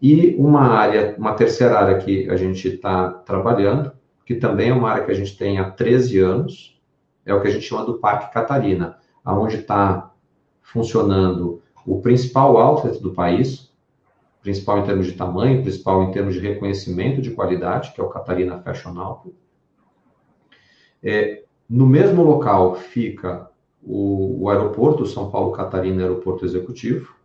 [0.01, 3.91] E uma área, uma terceira área que a gente está trabalhando,
[4.25, 6.81] que também é uma área que a gente tem há 13 anos,
[7.25, 10.12] é o que a gente chama do Parque Catarina, aonde está
[10.63, 13.71] funcionando o principal outlet do país,
[14.41, 18.09] principal em termos de tamanho, principal em termos de reconhecimento de qualidade, que é o
[18.09, 19.37] Catarina Fashion Outlet.
[21.01, 23.49] É, no mesmo local fica
[23.81, 27.15] o, o aeroporto, São Paulo Catarina Aeroporto Executivo,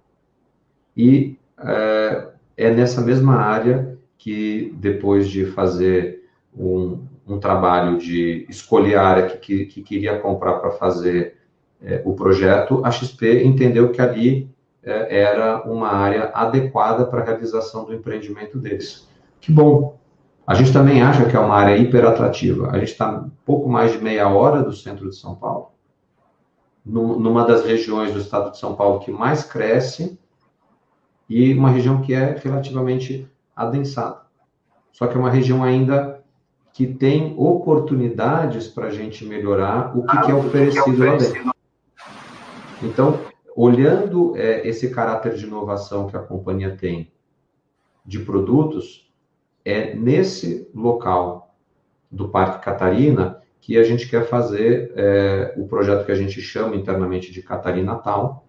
[0.96, 6.24] e é, é nessa mesma área que, depois de fazer
[6.56, 11.37] um, um trabalho de escolher a área que, que, que queria comprar para fazer
[11.82, 14.50] é, o projeto, a XP entendeu que ali
[14.82, 19.08] é, era uma área adequada para a realização do empreendimento deles.
[19.40, 19.98] Que bom!
[20.46, 22.70] A gente também acha que é uma área hiper atrativa.
[22.70, 25.72] A gente está pouco mais de meia hora do centro de São Paulo,
[26.84, 30.18] numa das regiões do estado de São Paulo que mais cresce
[31.28, 34.22] e uma região que é relativamente adensada.
[34.90, 36.24] Só que é uma região ainda
[36.72, 41.57] que tem oportunidades para a gente melhorar o que, que é oferecido lá dentro.
[42.82, 43.20] Então,
[43.56, 47.12] olhando é, esse caráter de inovação que a companhia tem
[48.06, 49.12] de produtos,
[49.64, 51.54] é nesse local
[52.10, 56.76] do Parque Catarina que a gente quer fazer é, o projeto que a gente chama
[56.76, 58.46] internamente de Catarina Tal,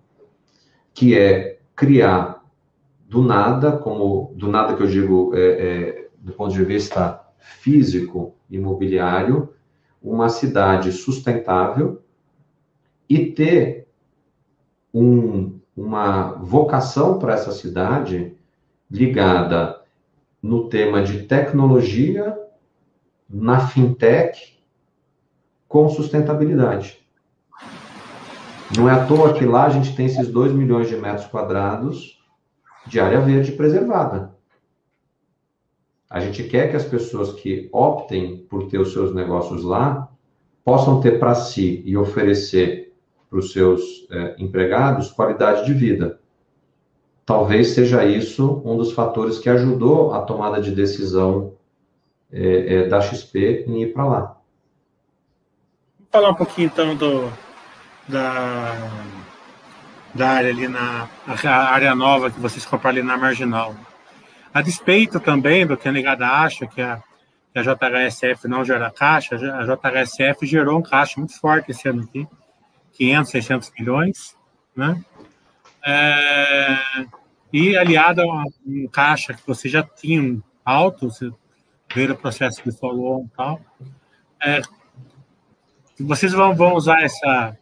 [0.93, 2.45] que é criar
[3.07, 8.35] do nada, como do nada que eu digo é, é, do ponto de vista físico
[8.49, 9.53] imobiliário,
[10.01, 12.01] uma cidade sustentável
[13.09, 13.88] e ter
[14.93, 18.35] um, uma vocação para essa cidade
[18.89, 19.81] ligada
[20.41, 22.37] no tema de tecnologia,
[23.29, 24.59] na fintech,
[25.67, 26.99] com sustentabilidade.
[28.75, 32.19] Não é à toa que lá a gente tem esses 2 milhões de metros quadrados
[32.87, 34.35] de área verde preservada.
[36.09, 40.09] A gente quer que as pessoas que optem por ter os seus negócios lá
[40.63, 42.88] possam ter para si e oferecer
[43.29, 46.19] para os seus é, empregados qualidade de vida.
[47.25, 51.53] Talvez seja isso um dos fatores que ajudou a tomada de decisão
[52.31, 54.19] é, é, da XP em ir para lá.
[55.97, 57.31] Vamos falar um pouquinho então do,
[58.07, 58.75] da
[60.13, 61.07] da área ali na
[61.45, 63.75] área nova que vocês compraram ali na Marginal.
[64.53, 67.01] A despeito também do que a negada acha, que a,
[67.53, 72.03] que a JHSF não gera caixa, a JHSF gerou um caixa muito forte esse ano
[72.03, 72.27] aqui,
[72.99, 74.37] 500, 600 milhões,
[74.75, 75.03] né?
[75.83, 76.77] É,
[77.51, 81.31] e aliado a um caixa que você já tinha alto, você
[81.95, 83.61] veio o processo de follow e tal,
[84.43, 84.61] é,
[85.99, 87.57] vocês vão, vão usar essa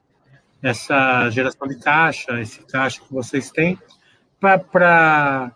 [0.62, 3.78] essa geração de caixa, esse caixa que vocês têm,
[4.40, 5.52] para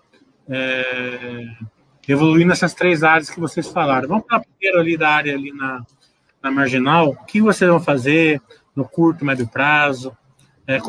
[0.47, 1.45] é,
[2.07, 4.07] evoluir nessas três áreas que vocês falaram.
[4.07, 5.84] Vamos falar primeiro ali da área ali na,
[6.41, 7.09] na marginal.
[7.09, 8.41] O que vocês vão fazer
[8.76, 10.15] no curto, médio prazo?
[10.67, 10.80] É,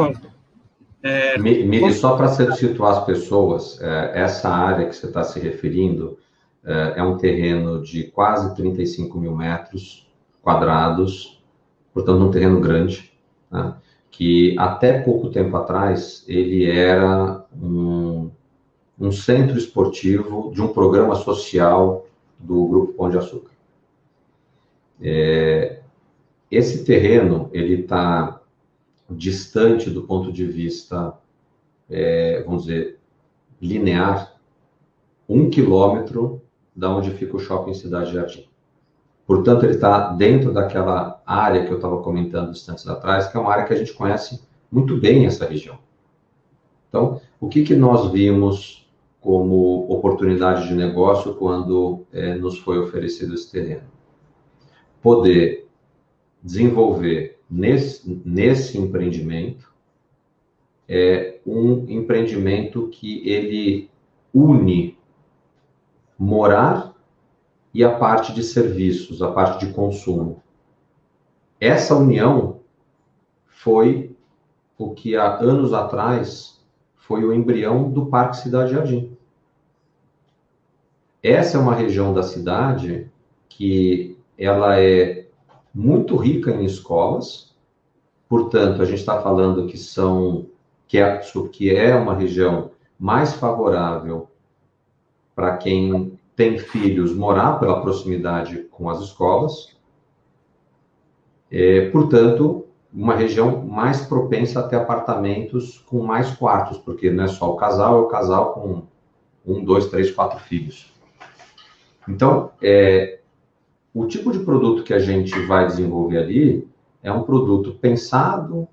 [1.03, 6.19] é, Miri, só para situar as pessoas, é, essa área que você está se referindo
[6.65, 10.09] é, é um terreno de quase 35 mil metros
[10.41, 11.43] quadrados,
[11.93, 13.13] portanto, um terreno grande.
[13.51, 13.75] Né?
[14.13, 18.31] que até pouco tempo atrás ele era um,
[19.01, 22.07] um centro esportivo de um programa social
[22.39, 23.51] do Grupo Pão de Açúcar.
[25.01, 25.81] É,
[26.53, 28.43] esse terreno ele está
[29.11, 31.15] distante do ponto de vista,
[31.89, 32.99] é, vamos dizer,
[33.61, 34.37] linear,
[35.27, 36.43] um quilômetro
[36.77, 38.47] da onde fica o shopping Cidade Jardim.
[39.27, 43.51] Portanto, ele está dentro daquela área que eu estava comentando instantes atrás, que é uma
[43.51, 45.79] área que a gente conhece muito bem essa região.
[46.89, 48.87] Então, o que, que nós vimos
[49.23, 53.85] como oportunidade de negócio quando é, nos foi oferecido esse terreno?
[55.01, 55.63] Poder
[56.43, 59.73] desenvolver nesse, nesse empreendimento
[60.89, 63.91] é um empreendimento que ele
[64.35, 64.99] une
[66.19, 66.95] morar
[67.73, 70.43] e a parte de serviços, a parte de consumo.
[71.61, 72.61] Essa união
[73.47, 74.15] foi
[74.77, 76.61] o que há anos atrás
[76.97, 79.17] foi o embrião do Parque Cidade Jardim.
[81.23, 83.11] Essa é uma região da cidade
[83.49, 85.22] que ela é
[85.75, 87.55] muito rica em escolas,
[88.29, 90.47] portanto, a gente está falando que são
[90.87, 91.21] que é,
[91.51, 94.29] que é uma região mais favorável
[95.35, 99.75] para quem tem filhos morar pela proximidade com as escolas,
[101.51, 107.29] é, portanto, uma região mais propensa a ter apartamentos com mais quartos, porque não é
[107.29, 108.83] só o casal, é o casal com
[109.47, 110.93] um, dois, três, quatro filhos.
[112.07, 113.21] Então, é,
[113.95, 116.69] o tipo de produto que a gente vai desenvolver ali
[117.03, 118.67] é um produto pensado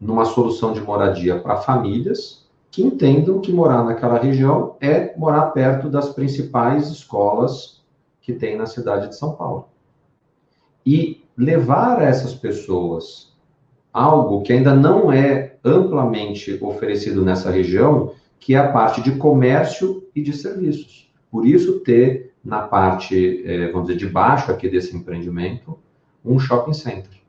[0.00, 5.88] numa solução de moradia para famílias, que entendam que morar naquela região é morar perto
[5.88, 7.82] das principais escolas
[8.20, 9.68] que tem na cidade de São Paulo.
[10.84, 13.32] E levar a essas pessoas
[13.92, 20.02] algo que ainda não é amplamente oferecido nessa região, que é a parte de comércio
[20.16, 21.12] e de serviços.
[21.30, 25.78] Por isso, ter na parte, eh, vamos dizer, de baixo aqui desse empreendimento,
[26.24, 27.22] um shopping center.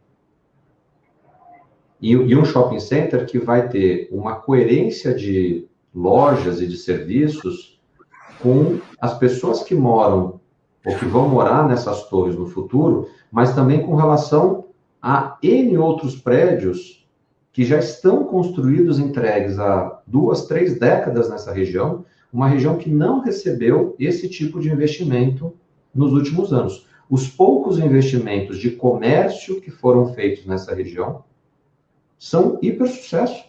[2.01, 7.79] E, um shopping center que vai ter uma coerência de lojas e de serviços
[8.41, 10.41] com as pessoas que moram
[10.85, 14.65] ou que vão morar nessas torres no futuro, mas também com relação
[15.01, 17.07] a N outros prédios
[17.53, 22.03] que já estão construídos, entregues há duas, três décadas nessa região,
[22.33, 25.53] uma região que não recebeu esse tipo de investimento
[25.93, 26.87] nos últimos anos.
[27.07, 31.23] Os poucos investimentos de comércio que foram feitos nessa região
[32.17, 33.45] são hiper sucesso.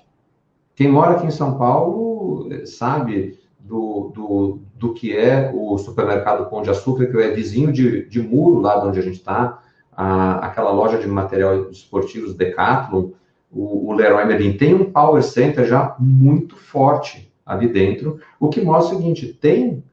[0.74, 6.50] Quem mora aqui em São Paulo eh, sabe do, do, do que é o supermercado
[6.50, 9.62] Pão de Açúcar, que é vizinho de, de muro lá de onde a gente está,
[9.96, 13.12] aquela loja de materiais esportivos Decathlon,
[13.50, 18.60] o, o Leroy Merlin tem um power center já muito forte ali dentro, o que
[18.60, 19.84] mostra o seguinte, tem,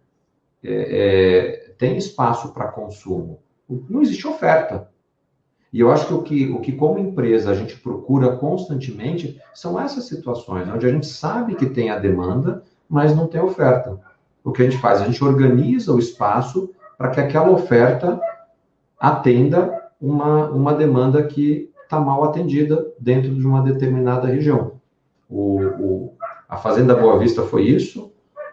[0.63, 3.39] é, é, tem espaço para consumo,
[3.89, 4.89] não existe oferta.
[5.73, 9.79] E eu acho que o, que o que, como empresa, a gente procura constantemente são
[9.79, 13.97] essas situações, onde a gente sabe que tem a demanda, mas não tem oferta.
[14.43, 15.01] O que a gente faz?
[15.01, 18.19] A gente organiza o espaço para que aquela oferta
[18.99, 24.73] atenda uma, uma demanda que está mal atendida dentro de uma determinada região.
[25.29, 26.10] O, o,
[26.51, 28.11] a Fazenda Boa Vista foi isso,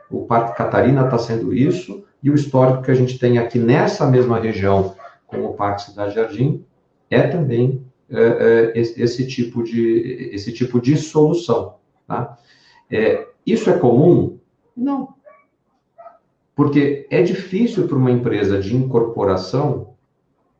[0.08, 4.06] o Parque Catarina está sendo isso, e o histórico que a gente tem aqui nessa
[4.06, 4.94] mesma região
[5.26, 6.64] com o Parque Cidade Jardim
[7.10, 11.74] é também é, é, esse, tipo de, esse tipo de solução.
[12.06, 12.38] Tá?
[12.88, 14.38] É, isso é comum?
[14.76, 15.14] Não.
[16.54, 19.94] Porque é difícil para uma empresa de incorporação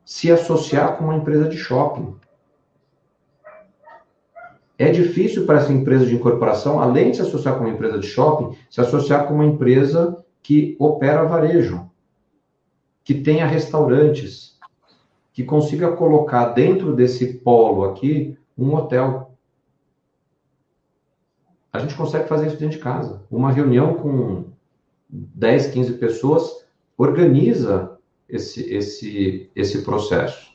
[0.03, 2.15] se associar com uma empresa de shopping.
[4.79, 8.07] É difícil para essa empresa de incorporação, além de se associar com uma empresa de
[8.07, 11.91] shopping, se associar com uma empresa que opera varejo,
[13.03, 14.57] que tenha restaurantes,
[15.33, 19.35] que consiga colocar dentro desse polo aqui um hotel.
[21.73, 23.21] A gente consegue fazer isso dentro de casa.
[23.29, 24.45] Uma reunião com
[25.09, 26.65] 10, 15 pessoas
[26.97, 27.97] organiza
[28.29, 30.53] esse, esse, esse processo.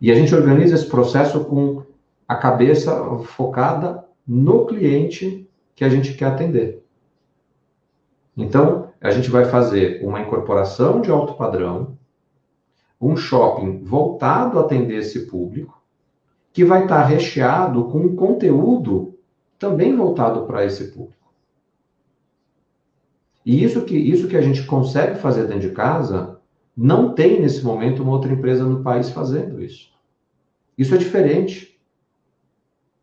[0.00, 1.87] E a gente organiza esse processo com
[2.28, 6.84] a cabeça focada no cliente que a gente quer atender.
[8.36, 11.96] Então, a gente vai fazer uma incorporação de alto padrão,
[13.00, 15.82] um shopping voltado a atender esse público,
[16.52, 19.18] que vai estar recheado com um conteúdo
[19.58, 21.32] também voltado para esse público.
[23.46, 26.38] E isso que, isso que a gente consegue fazer dentro de casa,
[26.76, 29.90] não tem nesse momento uma outra empresa no país fazendo isso.
[30.76, 31.77] Isso é diferente.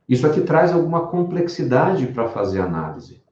[0.08, 3.24] Isso aqui traz alguma complexidade para fazer análise.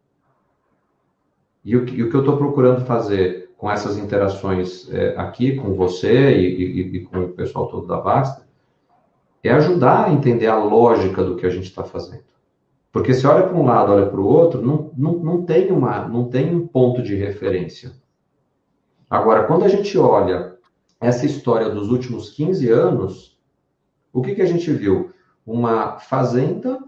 [1.64, 5.74] E o, e o que eu estou procurando fazer com essas interações é, aqui com
[5.74, 8.46] você e, e, e, com o pessoal todo da Basta,
[9.42, 12.24] é ajudar a entender a lógica do que a gente está fazendo.
[12.92, 16.08] Porque se olha para um lado, olha para o outro, não, não, não, tem uma,
[16.08, 17.94] não tem um ponto de referência.
[19.10, 20.58] Agora, quando a gente olha
[21.00, 23.40] essa história dos últimos 15 anos,
[24.12, 25.13] o que, que a gente viu?
[25.46, 26.82] Uma fazenda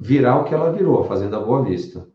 [0.00, 2.06] virar o que ela virou, a Fazenda Boa Vista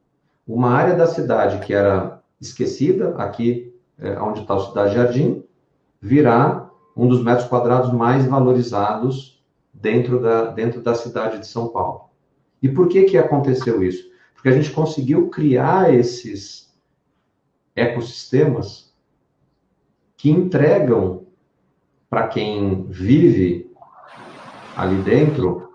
[0.50, 5.44] uma área da cidade que era esquecida, aqui é, onde está o Cidade Jardim,
[6.02, 12.10] virá um dos metros quadrados mais valorizados dentro da, dentro da cidade de São Paulo.
[12.64, 14.10] E por que, que aconteceu isso?
[14.34, 16.76] Porque a gente conseguiu criar esses
[17.76, 18.92] ecossistemas
[20.18, 21.28] que entregam
[22.10, 23.72] para quem vive
[24.76, 25.70] ali dentro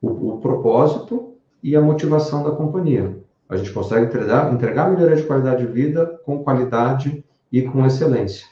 [0.00, 3.18] o, o propósito e a motivação da companhia.
[3.48, 8.46] A gente consegue entregar, entregar melhoria de qualidade de vida com qualidade e com excelência.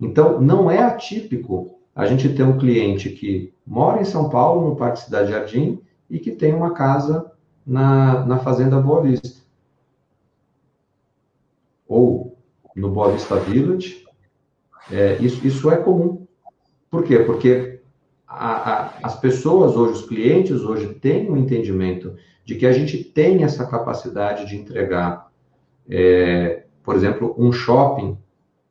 [0.00, 4.76] Então, não é atípico a gente ter um cliente que mora em São Paulo, no
[4.76, 5.80] Parque Cidade Jardim,
[6.10, 7.30] e que tem uma casa
[7.64, 9.40] na, na Fazenda Boa Vista.
[11.86, 12.36] Ou
[12.74, 14.01] no Boa Vista Village.
[14.90, 16.26] É, isso, isso é comum.
[16.90, 17.18] Por quê?
[17.20, 17.80] Porque
[18.26, 22.14] a, a, as pessoas hoje, os clientes hoje têm o um entendimento
[22.44, 25.30] de que a gente tem essa capacidade de entregar,
[25.88, 28.18] é, por exemplo, um shopping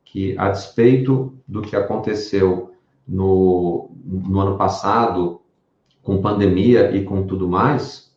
[0.04, 2.72] que, a despeito do que aconteceu
[3.06, 5.40] no, no ano passado
[6.02, 8.12] com pandemia e com tudo mais,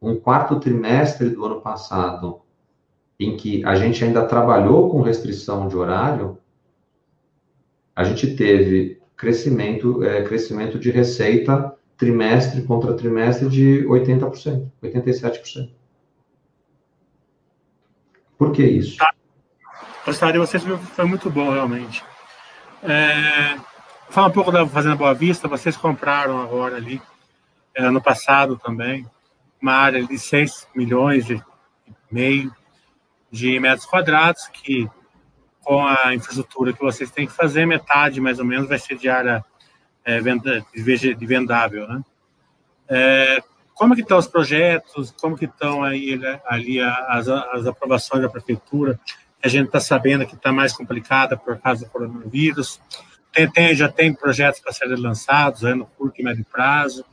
[0.00, 2.40] um quarto trimestre do ano passado,
[3.20, 6.38] em que a gente ainda trabalhou com restrição de horário,
[7.98, 15.72] a gente teve crescimento, é, crescimento de receita trimestre contra trimestre de 80%, 87%.
[18.38, 18.98] Por que isso?
[20.06, 22.04] Gostava de vocês, foi muito bom, realmente.
[22.84, 23.58] É,
[24.10, 27.02] fala um pouco da Fazenda Boa Vista, vocês compraram agora ali,
[27.74, 29.04] é, ano passado também,
[29.60, 31.42] uma área de 6 milhões e
[32.08, 32.54] meio
[33.28, 34.88] de metros quadrados, que
[35.68, 39.06] com a infraestrutura que vocês têm que fazer, metade mais ou menos vai ser de
[39.06, 39.44] área
[40.02, 42.02] é, venda, de vendável, né?
[42.88, 43.42] É,
[43.74, 45.14] como que estão os projetos?
[45.20, 48.98] Como que estão aí né, ali as, as aprovações da prefeitura?
[49.44, 52.80] A gente está sabendo que está mais complicada por causa do coronavírus.
[53.30, 57.04] Tem, tem, já tem projetos para serem lançados aí no curto e médio prazo.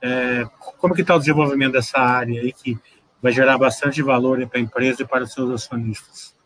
[0.00, 0.46] É,
[0.78, 2.78] como que está o desenvolvimento dessa área aí que
[3.20, 6.39] vai gerar bastante valor para a empresa e para os seus acionistas?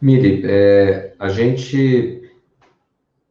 [0.00, 2.22] Miri, é, a gente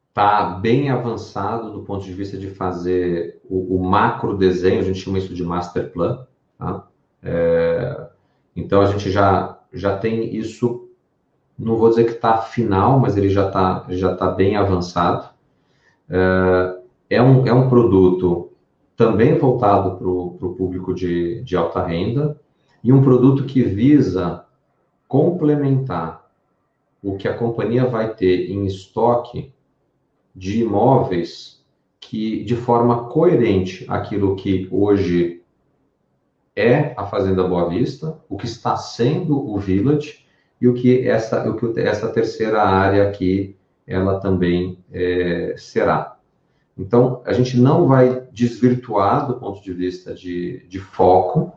[0.10, 5.00] está bem avançado do ponto de vista de fazer o, o, macro desenho, a gente
[5.00, 6.28] chama isso de master plan.
[6.60, 6.88] Tá?
[7.24, 8.08] É,
[8.56, 10.88] então a gente já, já tem isso,
[11.58, 15.28] não vou dizer que está final, mas ele já está já tá bem avançado.
[16.08, 16.78] É,
[17.10, 18.52] é, um, é um produto
[18.96, 22.40] também voltado para o público de, de alta renda
[22.84, 24.46] e um produto que visa
[25.08, 26.19] complementar
[27.02, 29.54] o que a companhia vai ter em estoque
[30.36, 31.64] de imóveis
[32.00, 35.42] que, de forma coerente, aquilo que hoje
[36.56, 40.26] é a Fazenda Boa Vista, o que está sendo o Village
[40.60, 43.56] e o que essa, o que essa terceira área aqui
[43.88, 46.18] ela também é, será.
[46.78, 51.54] Então, a gente não vai desvirtuar do ponto de vista de, de foco,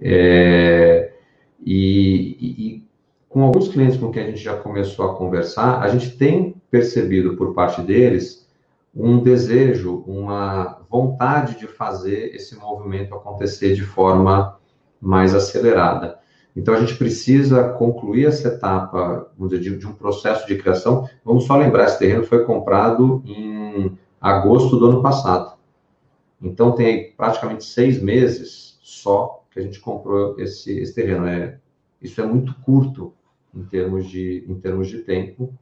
[0.00, 1.12] é,
[1.64, 2.87] e, e,
[3.28, 7.36] com alguns clientes com quem a gente já começou a conversar, a gente tem percebido
[7.36, 8.46] por parte deles
[8.94, 14.58] um desejo, uma vontade de fazer esse movimento acontecer de forma
[15.00, 16.18] mais acelerada.
[16.56, 21.08] Então, a gente precisa concluir essa etapa dizer, de, de, um processo de criação.
[21.24, 25.56] Vamos só lembrar, esse terreno foi comprado em agosto do ano passado.
[26.42, 31.26] Então, tem praticamente seis meses só que a gente comprou esse, esse terreno.
[31.26, 31.58] É,
[32.02, 33.12] isso é muito curto
[33.58, 35.52] em termos de, em termos de tempo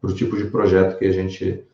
[0.00, 1.64] para o tipo de projeto que a gente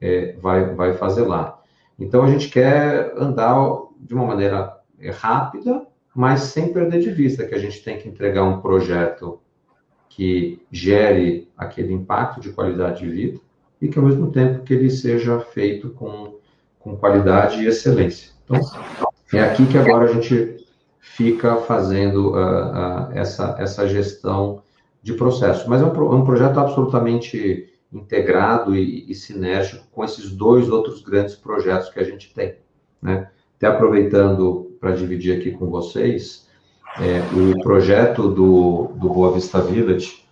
[0.00, 1.60] é, vai, vai fazer lá.
[1.98, 3.56] Então, a gente quer andar
[3.98, 4.76] de uma maneira
[5.14, 9.40] rápida, mas sem perder de vista que a gente tem que entregar um projeto
[10.08, 13.40] que gere aquele impacto de qualidade de vida
[13.80, 16.38] e que, ao mesmo tempo, que ele seja feito com,
[16.78, 18.32] com qualidade e excelência.
[18.44, 18.60] Então,
[19.32, 20.66] é aqui que agora a gente
[21.00, 24.62] fica fazendo uh, uh, essa, essa gestão
[25.02, 25.68] de processo.
[25.68, 31.02] Mas é um, é um projeto absolutamente integrado e, e, sinérgico com esses dois outros
[31.02, 32.56] grandes projetos que a gente tem.
[33.00, 33.30] Né?
[33.56, 36.46] Até aproveitando para dividir aqui com vocês,
[36.98, 40.24] é, o projeto do, do Boa Vista Village,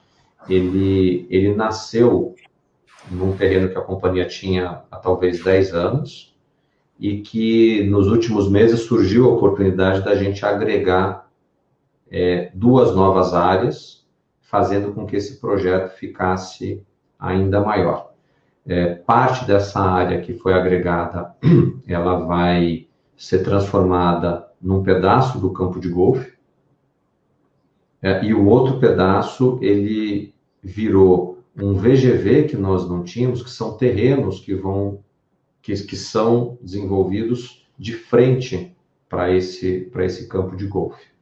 [0.48, 2.34] ele, ele nasceu
[3.10, 6.36] num terreno que a companhia tinha há talvez 10 anos
[6.98, 11.28] e que nos últimos meses surgiu a oportunidade da gente agregar
[12.10, 13.95] é, duas novas áreas,
[14.46, 16.82] fazendo com que esse projeto ficasse
[17.18, 18.12] ainda maior.
[18.66, 21.34] É, parte dessa área que foi agregada,
[21.86, 22.86] ela vai
[23.16, 26.36] ser transformada num pedaço do campo de golfe,
[28.02, 33.76] é, e o outro pedaço, ele virou um VGV que nós não tínhamos, que são
[33.76, 35.00] terrenos que vão,
[35.62, 38.76] que, que são desenvolvidos de frente
[39.08, 41.15] para esse, esse campo de golfe.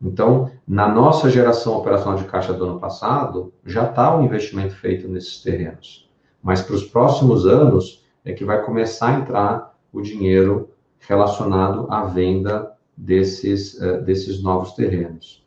[0.00, 5.08] Então, na nossa geração operacional de caixa do ano passado, já está um investimento feito
[5.08, 6.08] nesses terrenos.
[6.42, 10.70] Mas para os próximos anos é que vai começar a entrar o dinheiro
[11.00, 15.44] relacionado à venda desses, uh, desses novos terrenos.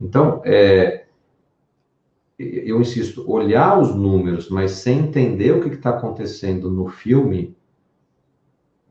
[0.00, 1.04] Então, é,
[2.38, 7.56] eu insisto, olhar os números, mas sem entender o que está acontecendo no filme,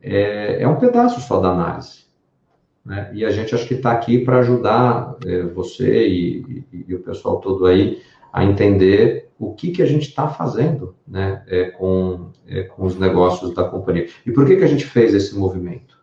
[0.02, 2.06] é, é um pedaço só da análise.
[2.84, 3.12] Né?
[3.14, 7.00] E a gente acho que está aqui para ajudar é, você e, e, e, o
[7.00, 8.02] pessoal todo aí
[8.34, 12.98] a entender o que, que a gente está fazendo né, é, com, é, com os
[12.98, 14.08] negócios da companhia.
[14.26, 16.00] E por que, que a gente fez esse movimento?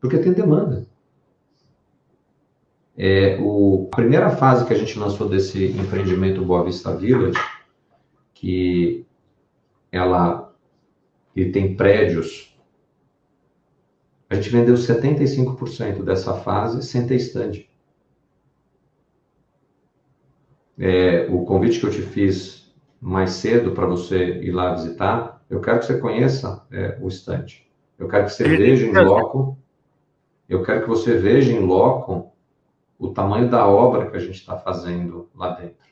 [0.00, 0.86] Porque tem demanda.
[2.96, 7.38] É, o, a primeira fase que a gente lançou desse empreendimento Boa Vista Village,
[8.34, 9.06] que
[9.90, 10.50] ela
[11.34, 12.49] ele tem prédios
[14.30, 17.64] A gente vendeu 75% dessa fase sem ter stand.
[20.78, 25.60] É, o convite que eu te fiz mais cedo para você ir lá visitar, eu
[25.60, 27.46] quero que você conheça é, o stand.
[27.98, 29.58] Eu quero que você veja em loco,
[30.48, 32.32] eu quero que você veja em loco
[33.00, 35.90] o tamanho da obra que a gente está fazendo lá dentro.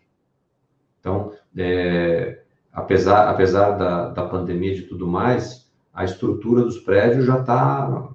[1.00, 7.24] Então, é, apesar, apesar da, da pandemia e de tudo mais, a estrutura dos prédios
[7.24, 8.14] já está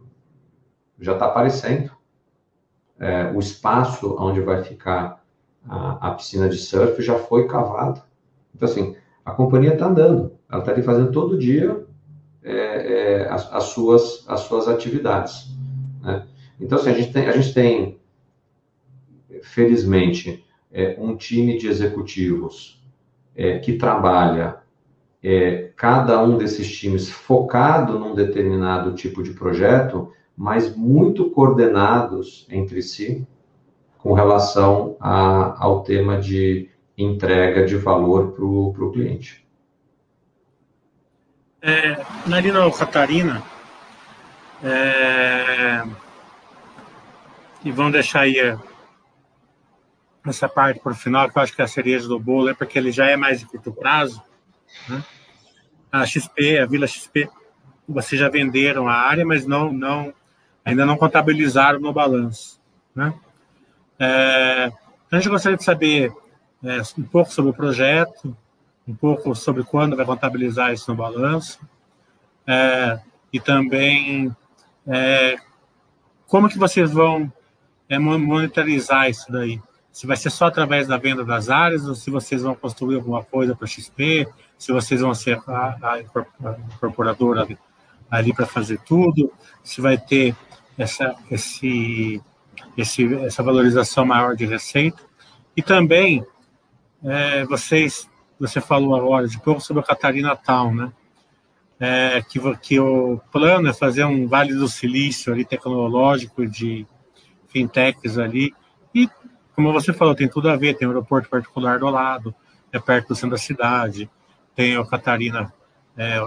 [1.03, 1.91] já tá aparecendo.
[2.99, 5.23] É, o espaço onde vai ficar
[5.67, 8.01] a, a, piscina de surf já foi cavado.
[8.55, 8.95] Então, assim,
[9.25, 10.37] a companhia está andando.
[10.49, 11.85] Ela está ali fazendo todo dia
[12.43, 15.55] é, é, as, as, suas, as suas atividades.
[16.01, 16.25] Né?
[16.59, 17.99] Então, assim, a gente tem, a gente tem
[19.41, 22.81] felizmente, é, um time de executivos
[23.35, 24.57] é, que trabalha
[25.21, 32.81] é, cada um desses times focado num determinado tipo de projeto, mas muito coordenados entre
[32.81, 33.27] si
[33.97, 39.43] com relação a, ao tema de entrega de valor para o cliente.
[41.61, 43.41] É, Narina Catarina,
[44.61, 45.83] é,
[47.63, 48.57] e vamos deixar aí é,
[50.25, 52.53] essa parte para o final, que eu acho que é a cereja do bolo, é
[52.53, 54.21] porque ele já é mais de curto prazo.
[54.89, 55.03] Né?
[55.91, 57.29] A XP, a Vila XP,
[57.87, 60.13] vocês já venderam a área, mas não, não,
[60.65, 62.59] ainda não contabilizaram no balanço.
[62.95, 63.13] Né?
[63.99, 66.11] É, então a gente gostaria de saber
[66.63, 68.35] é, um pouco sobre o projeto,
[68.87, 71.59] um pouco sobre quando vai contabilizar isso no balanço,
[72.45, 72.99] é,
[73.31, 74.35] e também
[74.87, 75.37] é,
[76.27, 77.31] como que vocês vão
[77.87, 79.61] é, monitorizar isso daí.
[79.91, 83.23] Se vai ser só através da venda das áreas, ou se vocês vão construir alguma
[83.23, 87.47] coisa para XP, se vocês vão ser a, a incorporadora
[88.09, 89.31] ali para fazer tudo,
[89.63, 90.35] se vai ter
[90.77, 92.21] essa, esse,
[92.77, 95.01] esse, essa valorização maior de receita.
[95.55, 96.25] E também,
[97.03, 98.09] é, vocês,
[98.39, 100.91] você falou agora de pouco sobre a Catarina Town, né?
[101.79, 106.87] É, que, que o plano é fazer um Vale do Silício ali tecnológico de
[107.49, 108.53] fintechs ali.
[108.95, 109.09] E,
[109.53, 112.33] como você falou, tem tudo a ver, tem um aeroporto particular do lado,
[112.71, 114.09] é perto do centro da cidade,
[114.55, 115.53] tem o Catarina
[115.97, 116.19] é,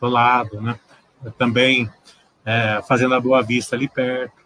[0.00, 0.78] do lado, né?
[1.36, 1.90] Também
[2.44, 4.40] é, Fazenda Boa Vista ali perto.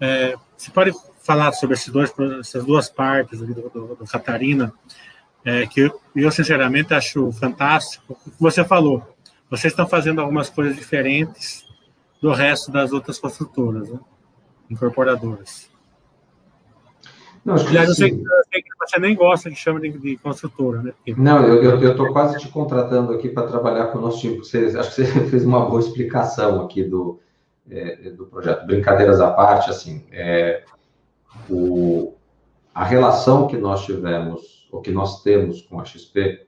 [0.00, 4.72] É, você pode falar sobre esses dois, essas duas partes do, do, do Catarina,
[5.44, 8.18] é, que eu, eu, sinceramente acho fantástico.
[8.26, 9.02] O que você falou,
[9.50, 11.66] vocês estão fazendo algumas coisas diferentes
[12.20, 13.98] do resto das outras construtoras, né?
[14.70, 15.70] incorporadoras.
[17.48, 19.90] Não, acho que Aliás, eu sei, eu sei, que você nem gosta que chama de,
[19.96, 20.92] de construtora, né?
[20.92, 21.18] Porque...
[21.18, 24.36] Não, eu estou quase te contratando aqui para trabalhar com o nosso time.
[24.36, 27.18] Você, acho que você fez uma boa explicação aqui do,
[27.70, 28.66] é, do projeto.
[28.66, 30.62] Brincadeiras à parte, assim, é,
[31.48, 32.12] o,
[32.74, 36.44] a relação que nós tivemos, ou que nós temos com a XP,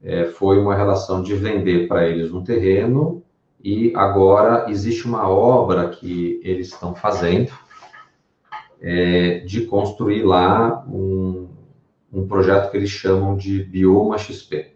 [0.00, 3.24] é, foi uma relação de vender para eles um terreno
[3.60, 7.50] e agora existe uma obra que eles estão fazendo
[8.80, 11.48] é, de construir lá um,
[12.12, 14.72] um projeto que eles chamam de Bioma XP.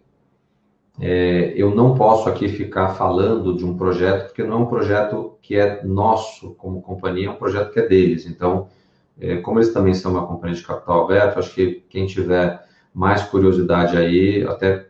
[0.99, 5.37] É, eu não posso aqui ficar falando de um projeto, porque não é um projeto
[5.41, 8.25] que é nosso como companhia, é um projeto que é deles.
[8.25, 8.67] Então,
[9.19, 13.23] é, como eles também são uma companhia de capital aberto, acho que quem tiver mais
[13.23, 14.87] curiosidade aí, até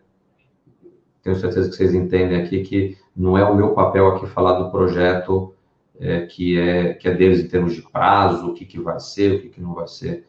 [1.23, 4.69] tenho certeza que vocês entendem aqui que não é o meu papel aqui falar do
[4.69, 5.54] projeto
[5.99, 9.33] é, que, é, que é deles em termos de prazo, o que, que vai ser,
[9.33, 10.25] o que, que não vai ser.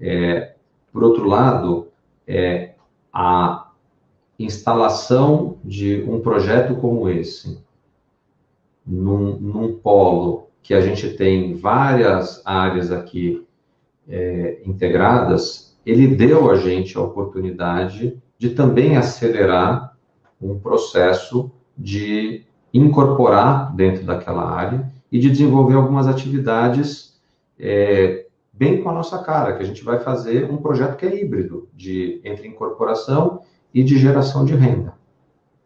[0.00, 0.54] É,
[0.92, 1.88] por outro lado,
[2.26, 2.74] é,
[3.12, 3.70] a
[4.38, 7.62] instalação de um projeto como esse,
[8.86, 13.46] num, num polo que a gente tem várias áreas aqui
[14.08, 19.96] é, integradas, ele deu a gente a oportunidade de também acelerar
[20.40, 27.20] um processo de incorporar dentro daquela área e de desenvolver algumas atividades
[27.58, 31.20] é, bem com a nossa cara, que a gente vai fazer um projeto que é
[31.20, 33.42] híbrido, de entre incorporação
[33.72, 34.94] e de geração de renda.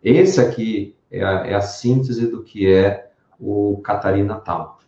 [0.03, 4.79] Esse aqui é a, é a síntese do que é o Catarina Tal.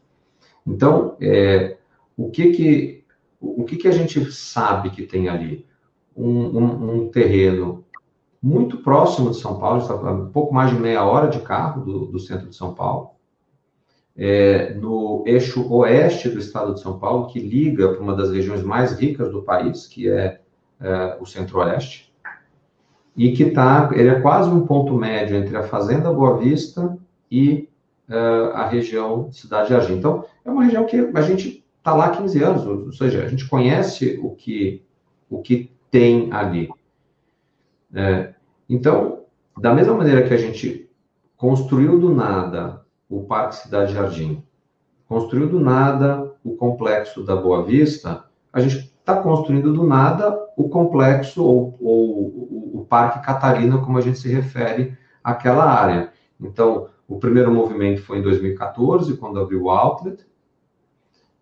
[0.66, 1.76] Então, é,
[2.16, 3.04] o que que
[3.40, 5.66] o que que a gente sabe que tem ali?
[6.16, 7.84] Um, um, um terreno
[8.40, 12.06] muito próximo de São Paulo, está um pouco mais de meia hora de carro do,
[12.06, 13.13] do centro de São Paulo,
[14.16, 18.62] é, no eixo oeste do estado de São Paulo, que liga para uma das regiões
[18.62, 20.40] mais ricas do país, que é,
[20.80, 22.12] é o centro-oeste,
[23.16, 26.96] e que está, ele é quase um ponto médio entre a Fazenda Boa Vista
[27.30, 27.68] e
[28.08, 29.94] uh, a região Cidade Jardim.
[29.94, 33.28] Então, é uma região que a gente está lá há 15 anos, ou seja, a
[33.28, 34.82] gente conhece o que,
[35.28, 36.68] o que tem ali.
[37.94, 38.34] É,
[38.68, 39.24] então,
[39.60, 40.90] da mesma maneira que a gente
[41.36, 42.83] construiu do nada
[43.18, 44.42] o Parque Cidade Jardim,
[45.06, 50.68] construiu do nada o complexo da Boa Vista, a gente está construindo do nada o
[50.68, 56.12] complexo ou, ou o, Parque Catarina, como a gente se refere àquela área.
[56.40, 60.24] Então, o primeiro movimento foi em 2014, quando abriu o Outlet.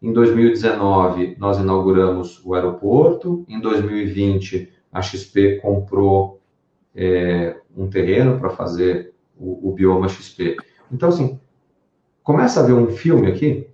[0.01, 3.45] Em 2019, nós inauguramos o aeroporto.
[3.49, 6.41] Em 2020, a XP comprou
[6.95, 10.57] é, um terreno para fazer o, o, bioma XP.
[10.91, 11.39] Então, assim,
[12.23, 13.67] começa a ver um filme aqui.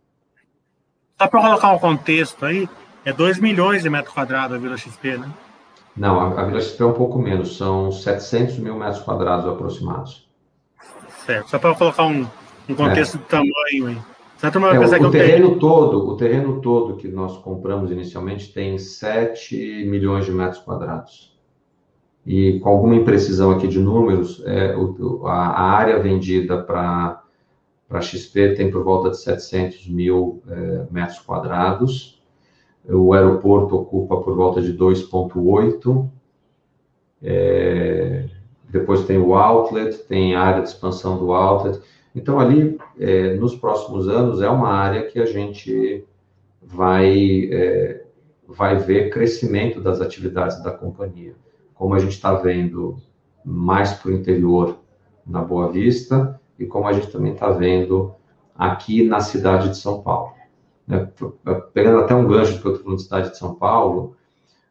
[1.20, 2.68] Só para colocar um contexto aí,
[3.04, 5.28] é 2 milhões de metros quadrados a Vila XP, né?
[5.96, 10.28] Não, a, a Vila XP é um pouco menos, são 700 mil metros quadrados aproximados.
[11.26, 12.26] Certo, só para colocar um,
[12.68, 13.18] um contexto é.
[13.18, 13.98] de tamanho aí.
[14.40, 20.26] É, o, o terreno todo, o terreno todo que nós compramos inicialmente tem 7 milhões
[20.26, 21.36] de metros quadrados.
[22.24, 27.24] E com alguma imprecisão aqui de números, é, o, a, a, área vendida para
[27.90, 32.22] a XP tem por volta de 700 mil é, metros quadrados.
[32.84, 36.08] O aeroporto ocupa por volta de 2,8.
[37.22, 38.28] É,
[38.68, 41.80] depois tem o outlet, tem área de expansão do outlet.
[42.14, 46.04] Então, ali, é, nos próximos anos, é uma área que a gente
[46.60, 48.04] vai, é,
[48.46, 51.34] vai ver crescimento das atividades da companhia.
[51.74, 52.98] Como a gente está vendo
[53.44, 54.78] mais para o interior
[55.26, 58.14] na Boa Vista e como a gente também está vendo
[58.56, 60.32] aqui na cidade de São Paulo.
[60.86, 61.08] Né?
[61.72, 64.16] Pegando até um gancho que eu estou falando de cidade de São Paulo,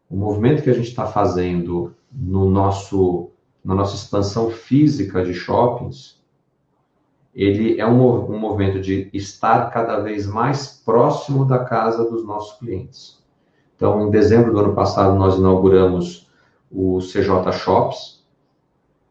[0.10, 3.32] o movimento que a gente está fazendo no nosso
[3.64, 6.24] na nossa expansão física de shoppings,
[7.36, 12.58] ele é um, um movimento de estar cada vez mais próximo da casa dos nossos
[12.58, 13.22] clientes.
[13.76, 16.32] Então, em dezembro do ano passado, nós inauguramos
[16.72, 18.17] o CJ Shops,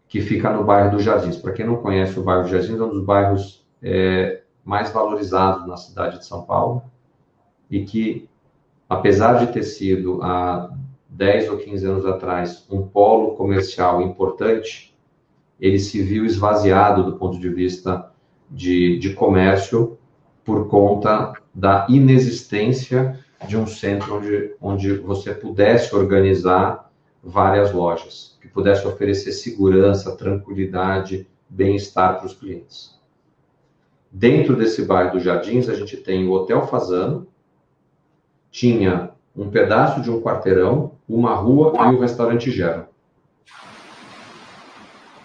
[0.09, 1.37] que fica no bairro dos Jardins.
[1.37, 5.67] Para quem não conhece o bairro dos Jardins, é um dos bairros é, mais valorizados
[5.67, 6.83] na cidade de São Paulo
[7.71, 8.29] e que,
[8.89, 10.71] apesar de ter sido há
[11.09, 14.95] 10 ou 15 anos atrás, um polo comercial importante,
[15.61, 18.11] ele se viu esvaziado do ponto de vista
[18.51, 19.99] de, de comércio
[20.45, 26.86] por conta da inexistência de um centro onde, onde você pudesse organizar
[27.27, 32.97] várias lojas, que pudesse oferecer segurança, tranquilidade, bem-estar para os clientes.
[34.11, 37.27] Dentro desse bairro dos Jardins, a gente tem o Hotel Fazano,
[38.49, 42.89] tinha um pedaço de um quarteirão, uma rua e o restaurante Gera.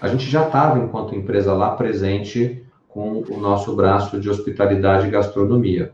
[0.01, 5.11] A gente já estava, enquanto empresa lá, presente com o nosso braço de hospitalidade e
[5.11, 5.93] gastronomia,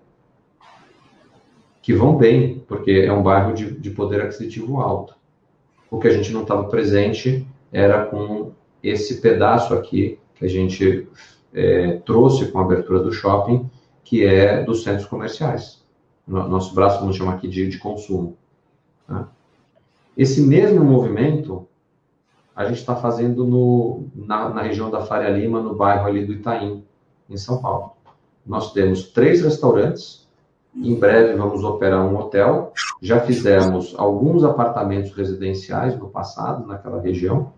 [1.81, 5.16] que vão bem, porque é um bairro de, de poder aquisitivo alto.
[5.89, 8.51] O que a gente não estava presente era com
[8.83, 11.07] esse pedaço aqui que a gente
[11.53, 13.69] é, trouxe com a abertura do shopping,
[14.03, 15.77] que é dos centros comerciais
[16.27, 18.37] nosso braço, vamos chamar aqui de, de consumo.
[19.07, 19.29] Tá?
[20.15, 21.67] Esse mesmo movimento
[22.55, 26.33] a gente está fazendo no, na, na, região da Faria Lima, no bairro ali do
[26.33, 26.83] Itaim,
[27.29, 27.93] em São Paulo.
[28.45, 30.26] Nós temos três restaurantes,
[30.77, 32.71] em breve vamos operar um hotel,
[33.01, 37.51] já fizemos alguns apartamentos residenciais no passado, naquela região.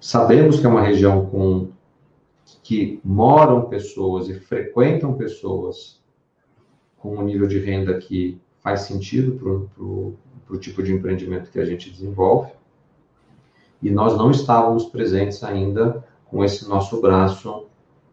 [0.00, 1.68] Sabemos que é uma região com
[2.62, 6.02] que moram pessoas e frequentam pessoas
[6.98, 11.64] com um nível de renda que faz sentido para o tipo de empreendimento que a
[11.64, 12.52] gente desenvolve.
[13.82, 17.66] E nós não estávamos presentes ainda com esse nosso braço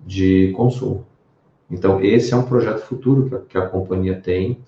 [0.06, 1.06] de consumo.
[1.72, 4.60] Então, esse é um projeto futuro que a, que a companhia tem.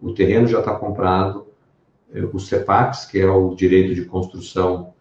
[0.00, 1.46] O terreno já está comprado,
[2.12, 4.92] eh, o CEPAX, que é o direito de construção,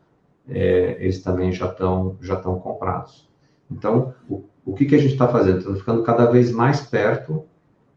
[0.47, 3.29] é, eles também já estão já estão comprados.
[3.69, 5.59] Então, o, o que, que a gente está fazendo?
[5.59, 7.43] Estamos ficando cada vez mais perto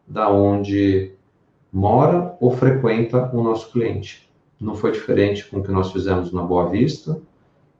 [0.06, 1.12] da onde
[1.72, 4.28] mora ou frequenta o nosso cliente.
[4.60, 7.20] Não foi diferente com o que nós fizemos na Boa Vista,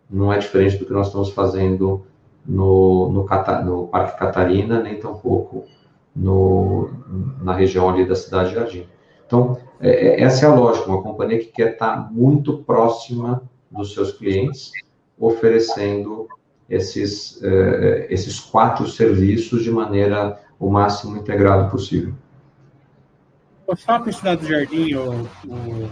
[0.09, 2.07] não é diferente do que nós estamos fazendo
[2.47, 3.27] no, no,
[3.65, 5.65] no Parque Catarina, nem tampouco
[6.15, 6.91] no,
[7.43, 8.87] na região ali da Cidade de Jardim.
[9.27, 13.95] Então, é, é, essa é a lógica, uma companhia que quer estar muito próxima dos
[13.95, 14.71] seus clientes,
[15.19, 16.29] oferecendo
[16.69, 22.15] esses, é, esses quatro serviços de maneira o máximo integrado possível.
[23.67, 25.91] O Shopping Cidade do Jardim, o, o...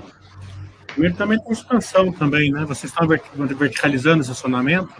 [0.88, 2.64] Primeiro também tem expansão também, né?
[2.66, 4.92] Vocês estão verticalizando o estacionamento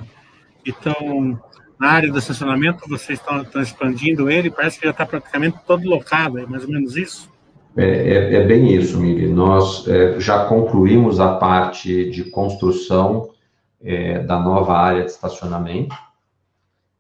[0.64, 1.40] e estão
[1.78, 5.88] na área do estacionamento, vocês estão, estão expandindo ele, parece que já está praticamente todo
[5.88, 7.30] locado, é mais ou menos isso?
[7.76, 9.28] É, é, é bem isso, Miri.
[9.28, 13.30] Nós é, já concluímos a parte de construção
[13.80, 15.96] é, da nova área de estacionamento,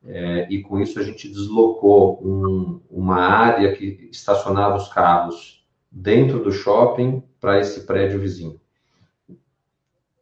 [0.06, 6.42] é, e com isso a gente deslocou um, uma área que estacionava os carros dentro
[6.42, 8.58] do shopping para esse prédio vizinho.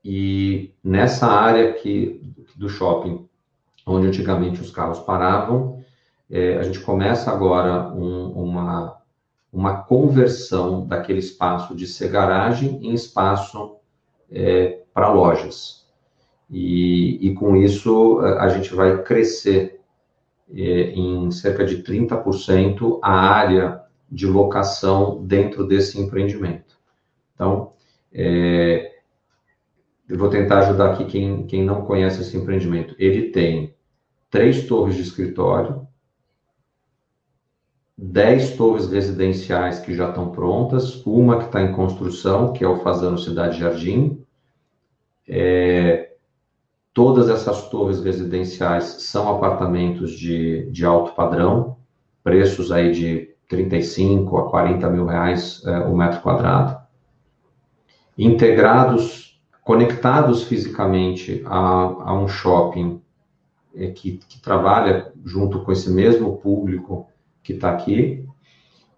[0.05, 2.21] E nessa área aqui
[2.57, 3.28] do shopping
[3.89, 5.83] onde antigamente os carros paravam.
[6.31, 8.99] É, a gente começa agora um, uma,
[9.53, 13.77] uma conversão daquele espaço de ser garagem em espaço
[14.31, 15.87] é, para lojas.
[16.51, 19.81] E, e, com isso a gente vai crescer
[20.55, 20.63] é,
[20.93, 26.79] em cerca de 30% a área de locação dentro desse empreendimento.
[27.35, 27.73] Então,
[28.13, 28.93] é,
[30.09, 32.95] eu vou tentar ajudar aqui quem, quem não conhece esse empreendimento.
[32.99, 33.75] Ele tem
[34.31, 35.87] três torres de escritório,
[37.97, 42.79] dez torres residenciais que já estão prontas, uma que está em construção, que é o
[42.79, 44.25] Fazano Cidade Jardim.
[45.27, 46.13] É,
[46.95, 51.77] todas essas torres residenciais são apartamentos de, de alto padrão,
[52.23, 56.79] preços aí de 35 a 40 mil reais é, o metro quadrado.
[58.17, 63.03] Integrados, conectados fisicamente a, a um shopping
[63.79, 67.09] é, que, que trabalha junto com esse mesmo público
[67.43, 68.27] que está aqui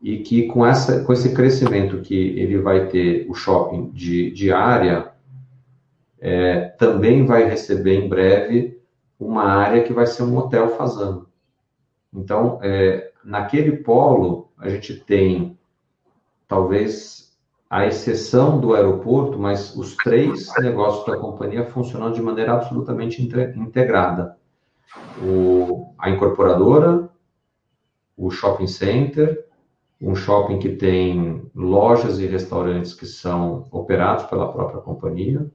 [0.01, 4.51] e que com, essa, com esse crescimento que ele vai ter o shopping de, de
[4.51, 5.13] área,
[6.19, 8.81] é, também vai receber em breve
[9.19, 11.29] uma área que vai ser um hotel fazendo.
[12.13, 15.59] Então, é, naquele polo, a gente tem
[16.49, 17.37] talvez
[17.69, 24.40] a exceção do aeroporto, mas os três negócios da companhia funcionam de maneira absolutamente integrada
[25.23, 27.11] o, a incorporadora,
[28.17, 29.45] o shopping center,
[30.01, 35.51] um shopping que tem lojas e restaurantes que são operados pela própria companhia.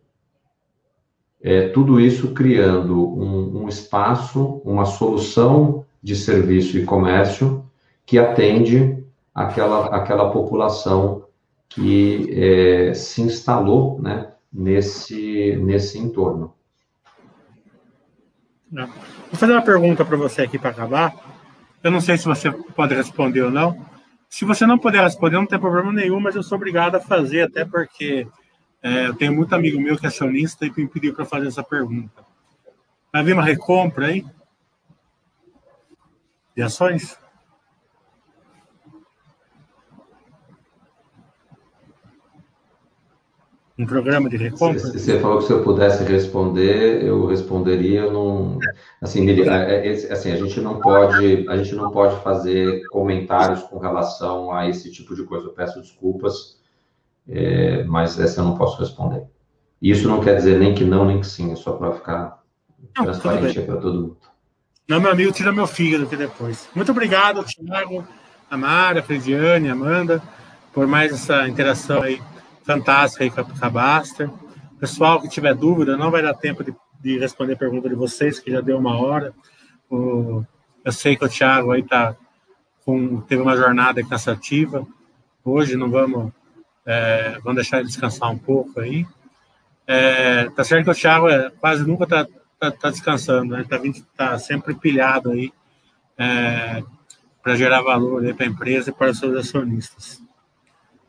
[1.42, 7.66] É, tudo isso criando um, um espaço, uma solução de serviço e comércio
[8.06, 11.26] que atende aquela, aquela população
[11.68, 16.54] que é, se instalou né, nesse, nesse entorno.
[18.72, 18.88] Não.
[18.88, 21.14] Vou fazer uma pergunta para você aqui para acabar.
[21.84, 23.86] Eu não sei se você pode responder ou não.
[24.30, 27.44] Se você não puder responder, não tem problema nenhum, mas eu sou obrigado a fazer,
[27.44, 28.28] até porque
[28.82, 31.64] é, eu tenho muito amigo meu que é acionista e me pediu para fazer essa
[31.64, 32.26] pergunta.
[33.14, 34.26] Vai vir uma recompra aí?
[36.56, 37.18] De ações?
[43.78, 44.80] Um programa de recompra?
[44.80, 48.02] Você falou que se eu pudesse responder, eu responderia.
[48.02, 48.60] Eu não,
[49.02, 53.78] assim, é, é, assim, a gente não pode, a gente não pode fazer comentários com
[53.78, 55.48] relação a esse tipo de coisa.
[55.48, 56.62] Eu peço desculpas,
[57.28, 59.24] é, mas essa eu não posso responder.
[59.82, 61.52] Isso não quer dizer nem que não, nem que sim.
[61.52, 62.42] É só para ficar
[62.98, 64.18] não, transparente para todo mundo.
[64.88, 66.70] Não, meu amigo, tira meu fígado aqui depois.
[66.74, 68.08] Muito obrigado, Thiago,
[68.50, 70.22] Amara, Frisiane, Amanda,
[70.72, 72.22] por mais essa interação aí
[72.66, 74.30] fantástica aí com a Baster.
[74.80, 78.40] Pessoal que tiver dúvida, não vai dar tempo de, de responder a pergunta de vocês,
[78.40, 79.34] que já deu uma hora.
[79.90, 80.44] O,
[80.84, 82.16] eu sei que o Thiago aí tá
[82.84, 84.86] com, teve uma jornada cansativa.
[85.44, 86.32] Hoje não vamos,
[86.86, 89.06] é, vamos deixar ele descansar um pouco aí.
[89.88, 92.28] É, tá certo que o Thiago é, quase nunca tá,
[92.60, 93.64] tá, tá descansando, né?
[93.70, 93.80] Tá,
[94.18, 95.54] tá sempre pilhado aí
[96.18, 96.84] é,
[97.44, 100.25] para gerar valor para a empresa e para os seus acionistas.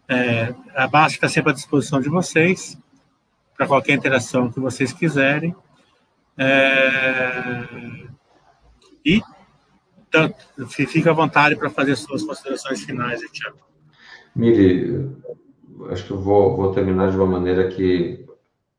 [0.09, 2.79] É, a Baixa está sempre à disposição de vocês,
[3.57, 5.55] para qualquer interação que vocês quiserem.
[6.39, 7.67] É,
[9.05, 9.23] e
[10.11, 10.37] tanto,
[10.69, 13.59] fica à vontade para fazer suas considerações finais, Tiago.
[14.35, 15.11] Miri,
[15.91, 18.25] acho que eu vou, vou, terminar de uma maneira que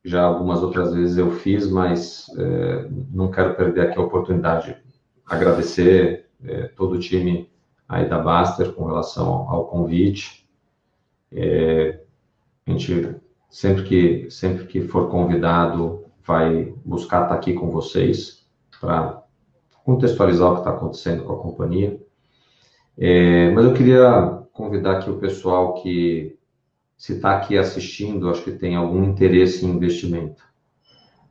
[0.03, 4.78] já algumas outras vezes eu fiz, mas é, não quero perder aqui a oportunidade.
[5.25, 7.49] Agradecer é, todo o time
[7.89, 10.46] aí da Baster com relação ao, ao convite.
[11.32, 11.99] É,
[12.65, 13.15] a gente,
[13.49, 18.45] sempre que, sempre que for convidado, vai buscar estar aqui com vocês
[18.80, 19.23] para
[19.84, 21.99] contextualizar o que está acontecendo com a companhia.
[22.97, 26.38] É, mas eu queria convidar aqui o pessoal que,
[26.97, 30.43] se está aqui assistindo, acho que tem algum interesse em investimento.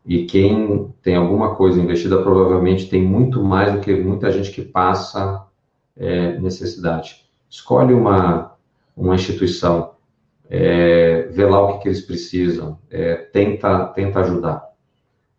[0.06, 4.62] E quem tem alguma coisa investida, provavelmente tem muito mais do que muita gente que
[4.62, 5.44] passa
[5.96, 7.26] é, necessidade.
[7.50, 8.55] Escolhe uma,
[8.96, 9.92] uma instituição,
[10.48, 14.64] é, vê lá o que, que eles precisam, é, tenta, tenta ajudar.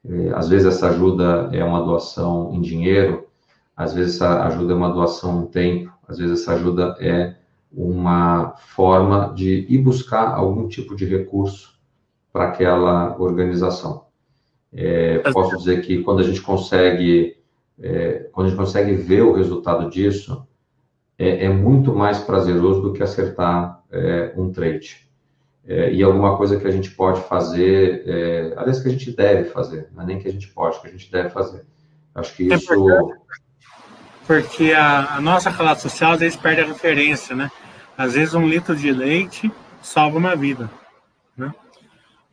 [0.07, 3.27] É, às vezes essa ajuda é uma doação em dinheiro,
[3.75, 7.35] às vezes essa ajuda é uma doação no tempo, às vezes essa ajuda é
[7.71, 11.77] uma forma de ir buscar algum tipo de recurso
[12.31, 14.05] para aquela organização.
[14.73, 17.37] É, posso dizer que quando a gente consegue,
[17.79, 20.47] é, quando a gente consegue ver o resultado disso,
[21.17, 25.07] é, é muito mais prazeroso do que acertar é, um trade.
[25.65, 29.49] É, e alguma coisa que a gente pode fazer, é, aliás, que a gente deve
[29.49, 31.65] fazer, não é nem que a gente pode, que a gente deve fazer.
[32.15, 32.73] Acho que isso.
[34.25, 37.51] Porque a, a nossa classe social às vezes perde a referência, né?
[37.97, 39.51] Às vezes um litro de leite
[39.81, 40.69] salva uma vida,
[41.35, 41.53] né?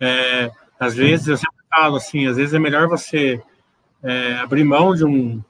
[0.00, 3.40] É, às vezes, eu sempre falo assim, às vezes é melhor você
[4.02, 5.42] é, abrir mão de, um,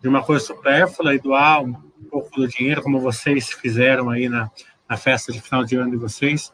[0.00, 1.74] de uma coisa supérflua e doar um
[2.20, 4.48] pouco do dinheiro, como vocês fizeram aí na,
[4.88, 6.52] na festa de final de ano de vocês,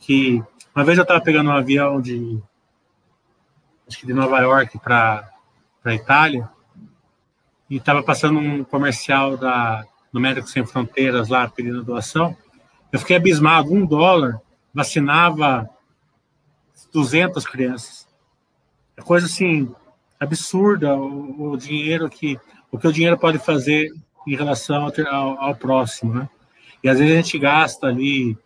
[0.00, 0.42] que
[0.74, 2.40] uma vez eu estava pegando um avião de
[3.86, 5.30] acho que de Nova York para
[5.80, 6.50] para Itália
[7.70, 12.36] e estava passando um comercial da do Médicos Sem Fronteiras lá pedindo doação.
[12.90, 14.40] Eu fiquei abismado um dólar
[14.74, 15.68] vacinava
[16.92, 18.08] 200 crianças.
[18.96, 19.72] É coisa assim
[20.18, 22.38] absurda o, o dinheiro que
[22.72, 23.92] o que o dinheiro pode fazer
[24.26, 26.28] em relação ao, ao, próximo né
[26.82, 28.36] e às vezes a gente gasta ali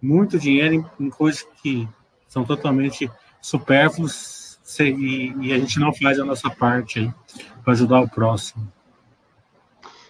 [0.00, 1.88] muito dinheiro em, em coisas que
[2.28, 4.44] são totalmente supérfluas
[4.80, 7.12] e, e, a gente não faz a nossa parte
[7.62, 8.66] para ajudar o próximo.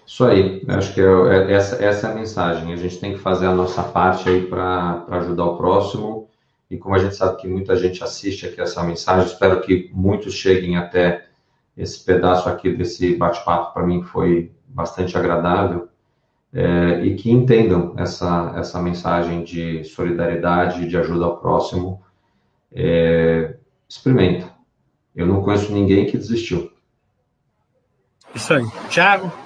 [0.07, 2.73] Isso aí, acho que é, é, essa, essa é a mensagem.
[2.73, 6.29] A gente tem que fazer a nossa parte aí para ajudar o próximo.
[6.71, 10.35] E como a gente sabe que muita gente assiste aqui essa mensagem, espero que muitos
[10.35, 11.27] cheguem até
[11.77, 13.75] esse pedaço aqui desse bate-papo.
[13.75, 15.89] Para mim foi bastante agradável
[16.53, 22.03] é, e que entendam essa, essa mensagem de solidariedade, de ajuda ao próximo.
[22.73, 23.57] É,
[23.89, 24.53] experimenta.
[25.15, 26.73] Eu não conheço ninguém que desistiu.
[28.35, 28.67] Isso aí.
[28.91, 29.44] Tiago?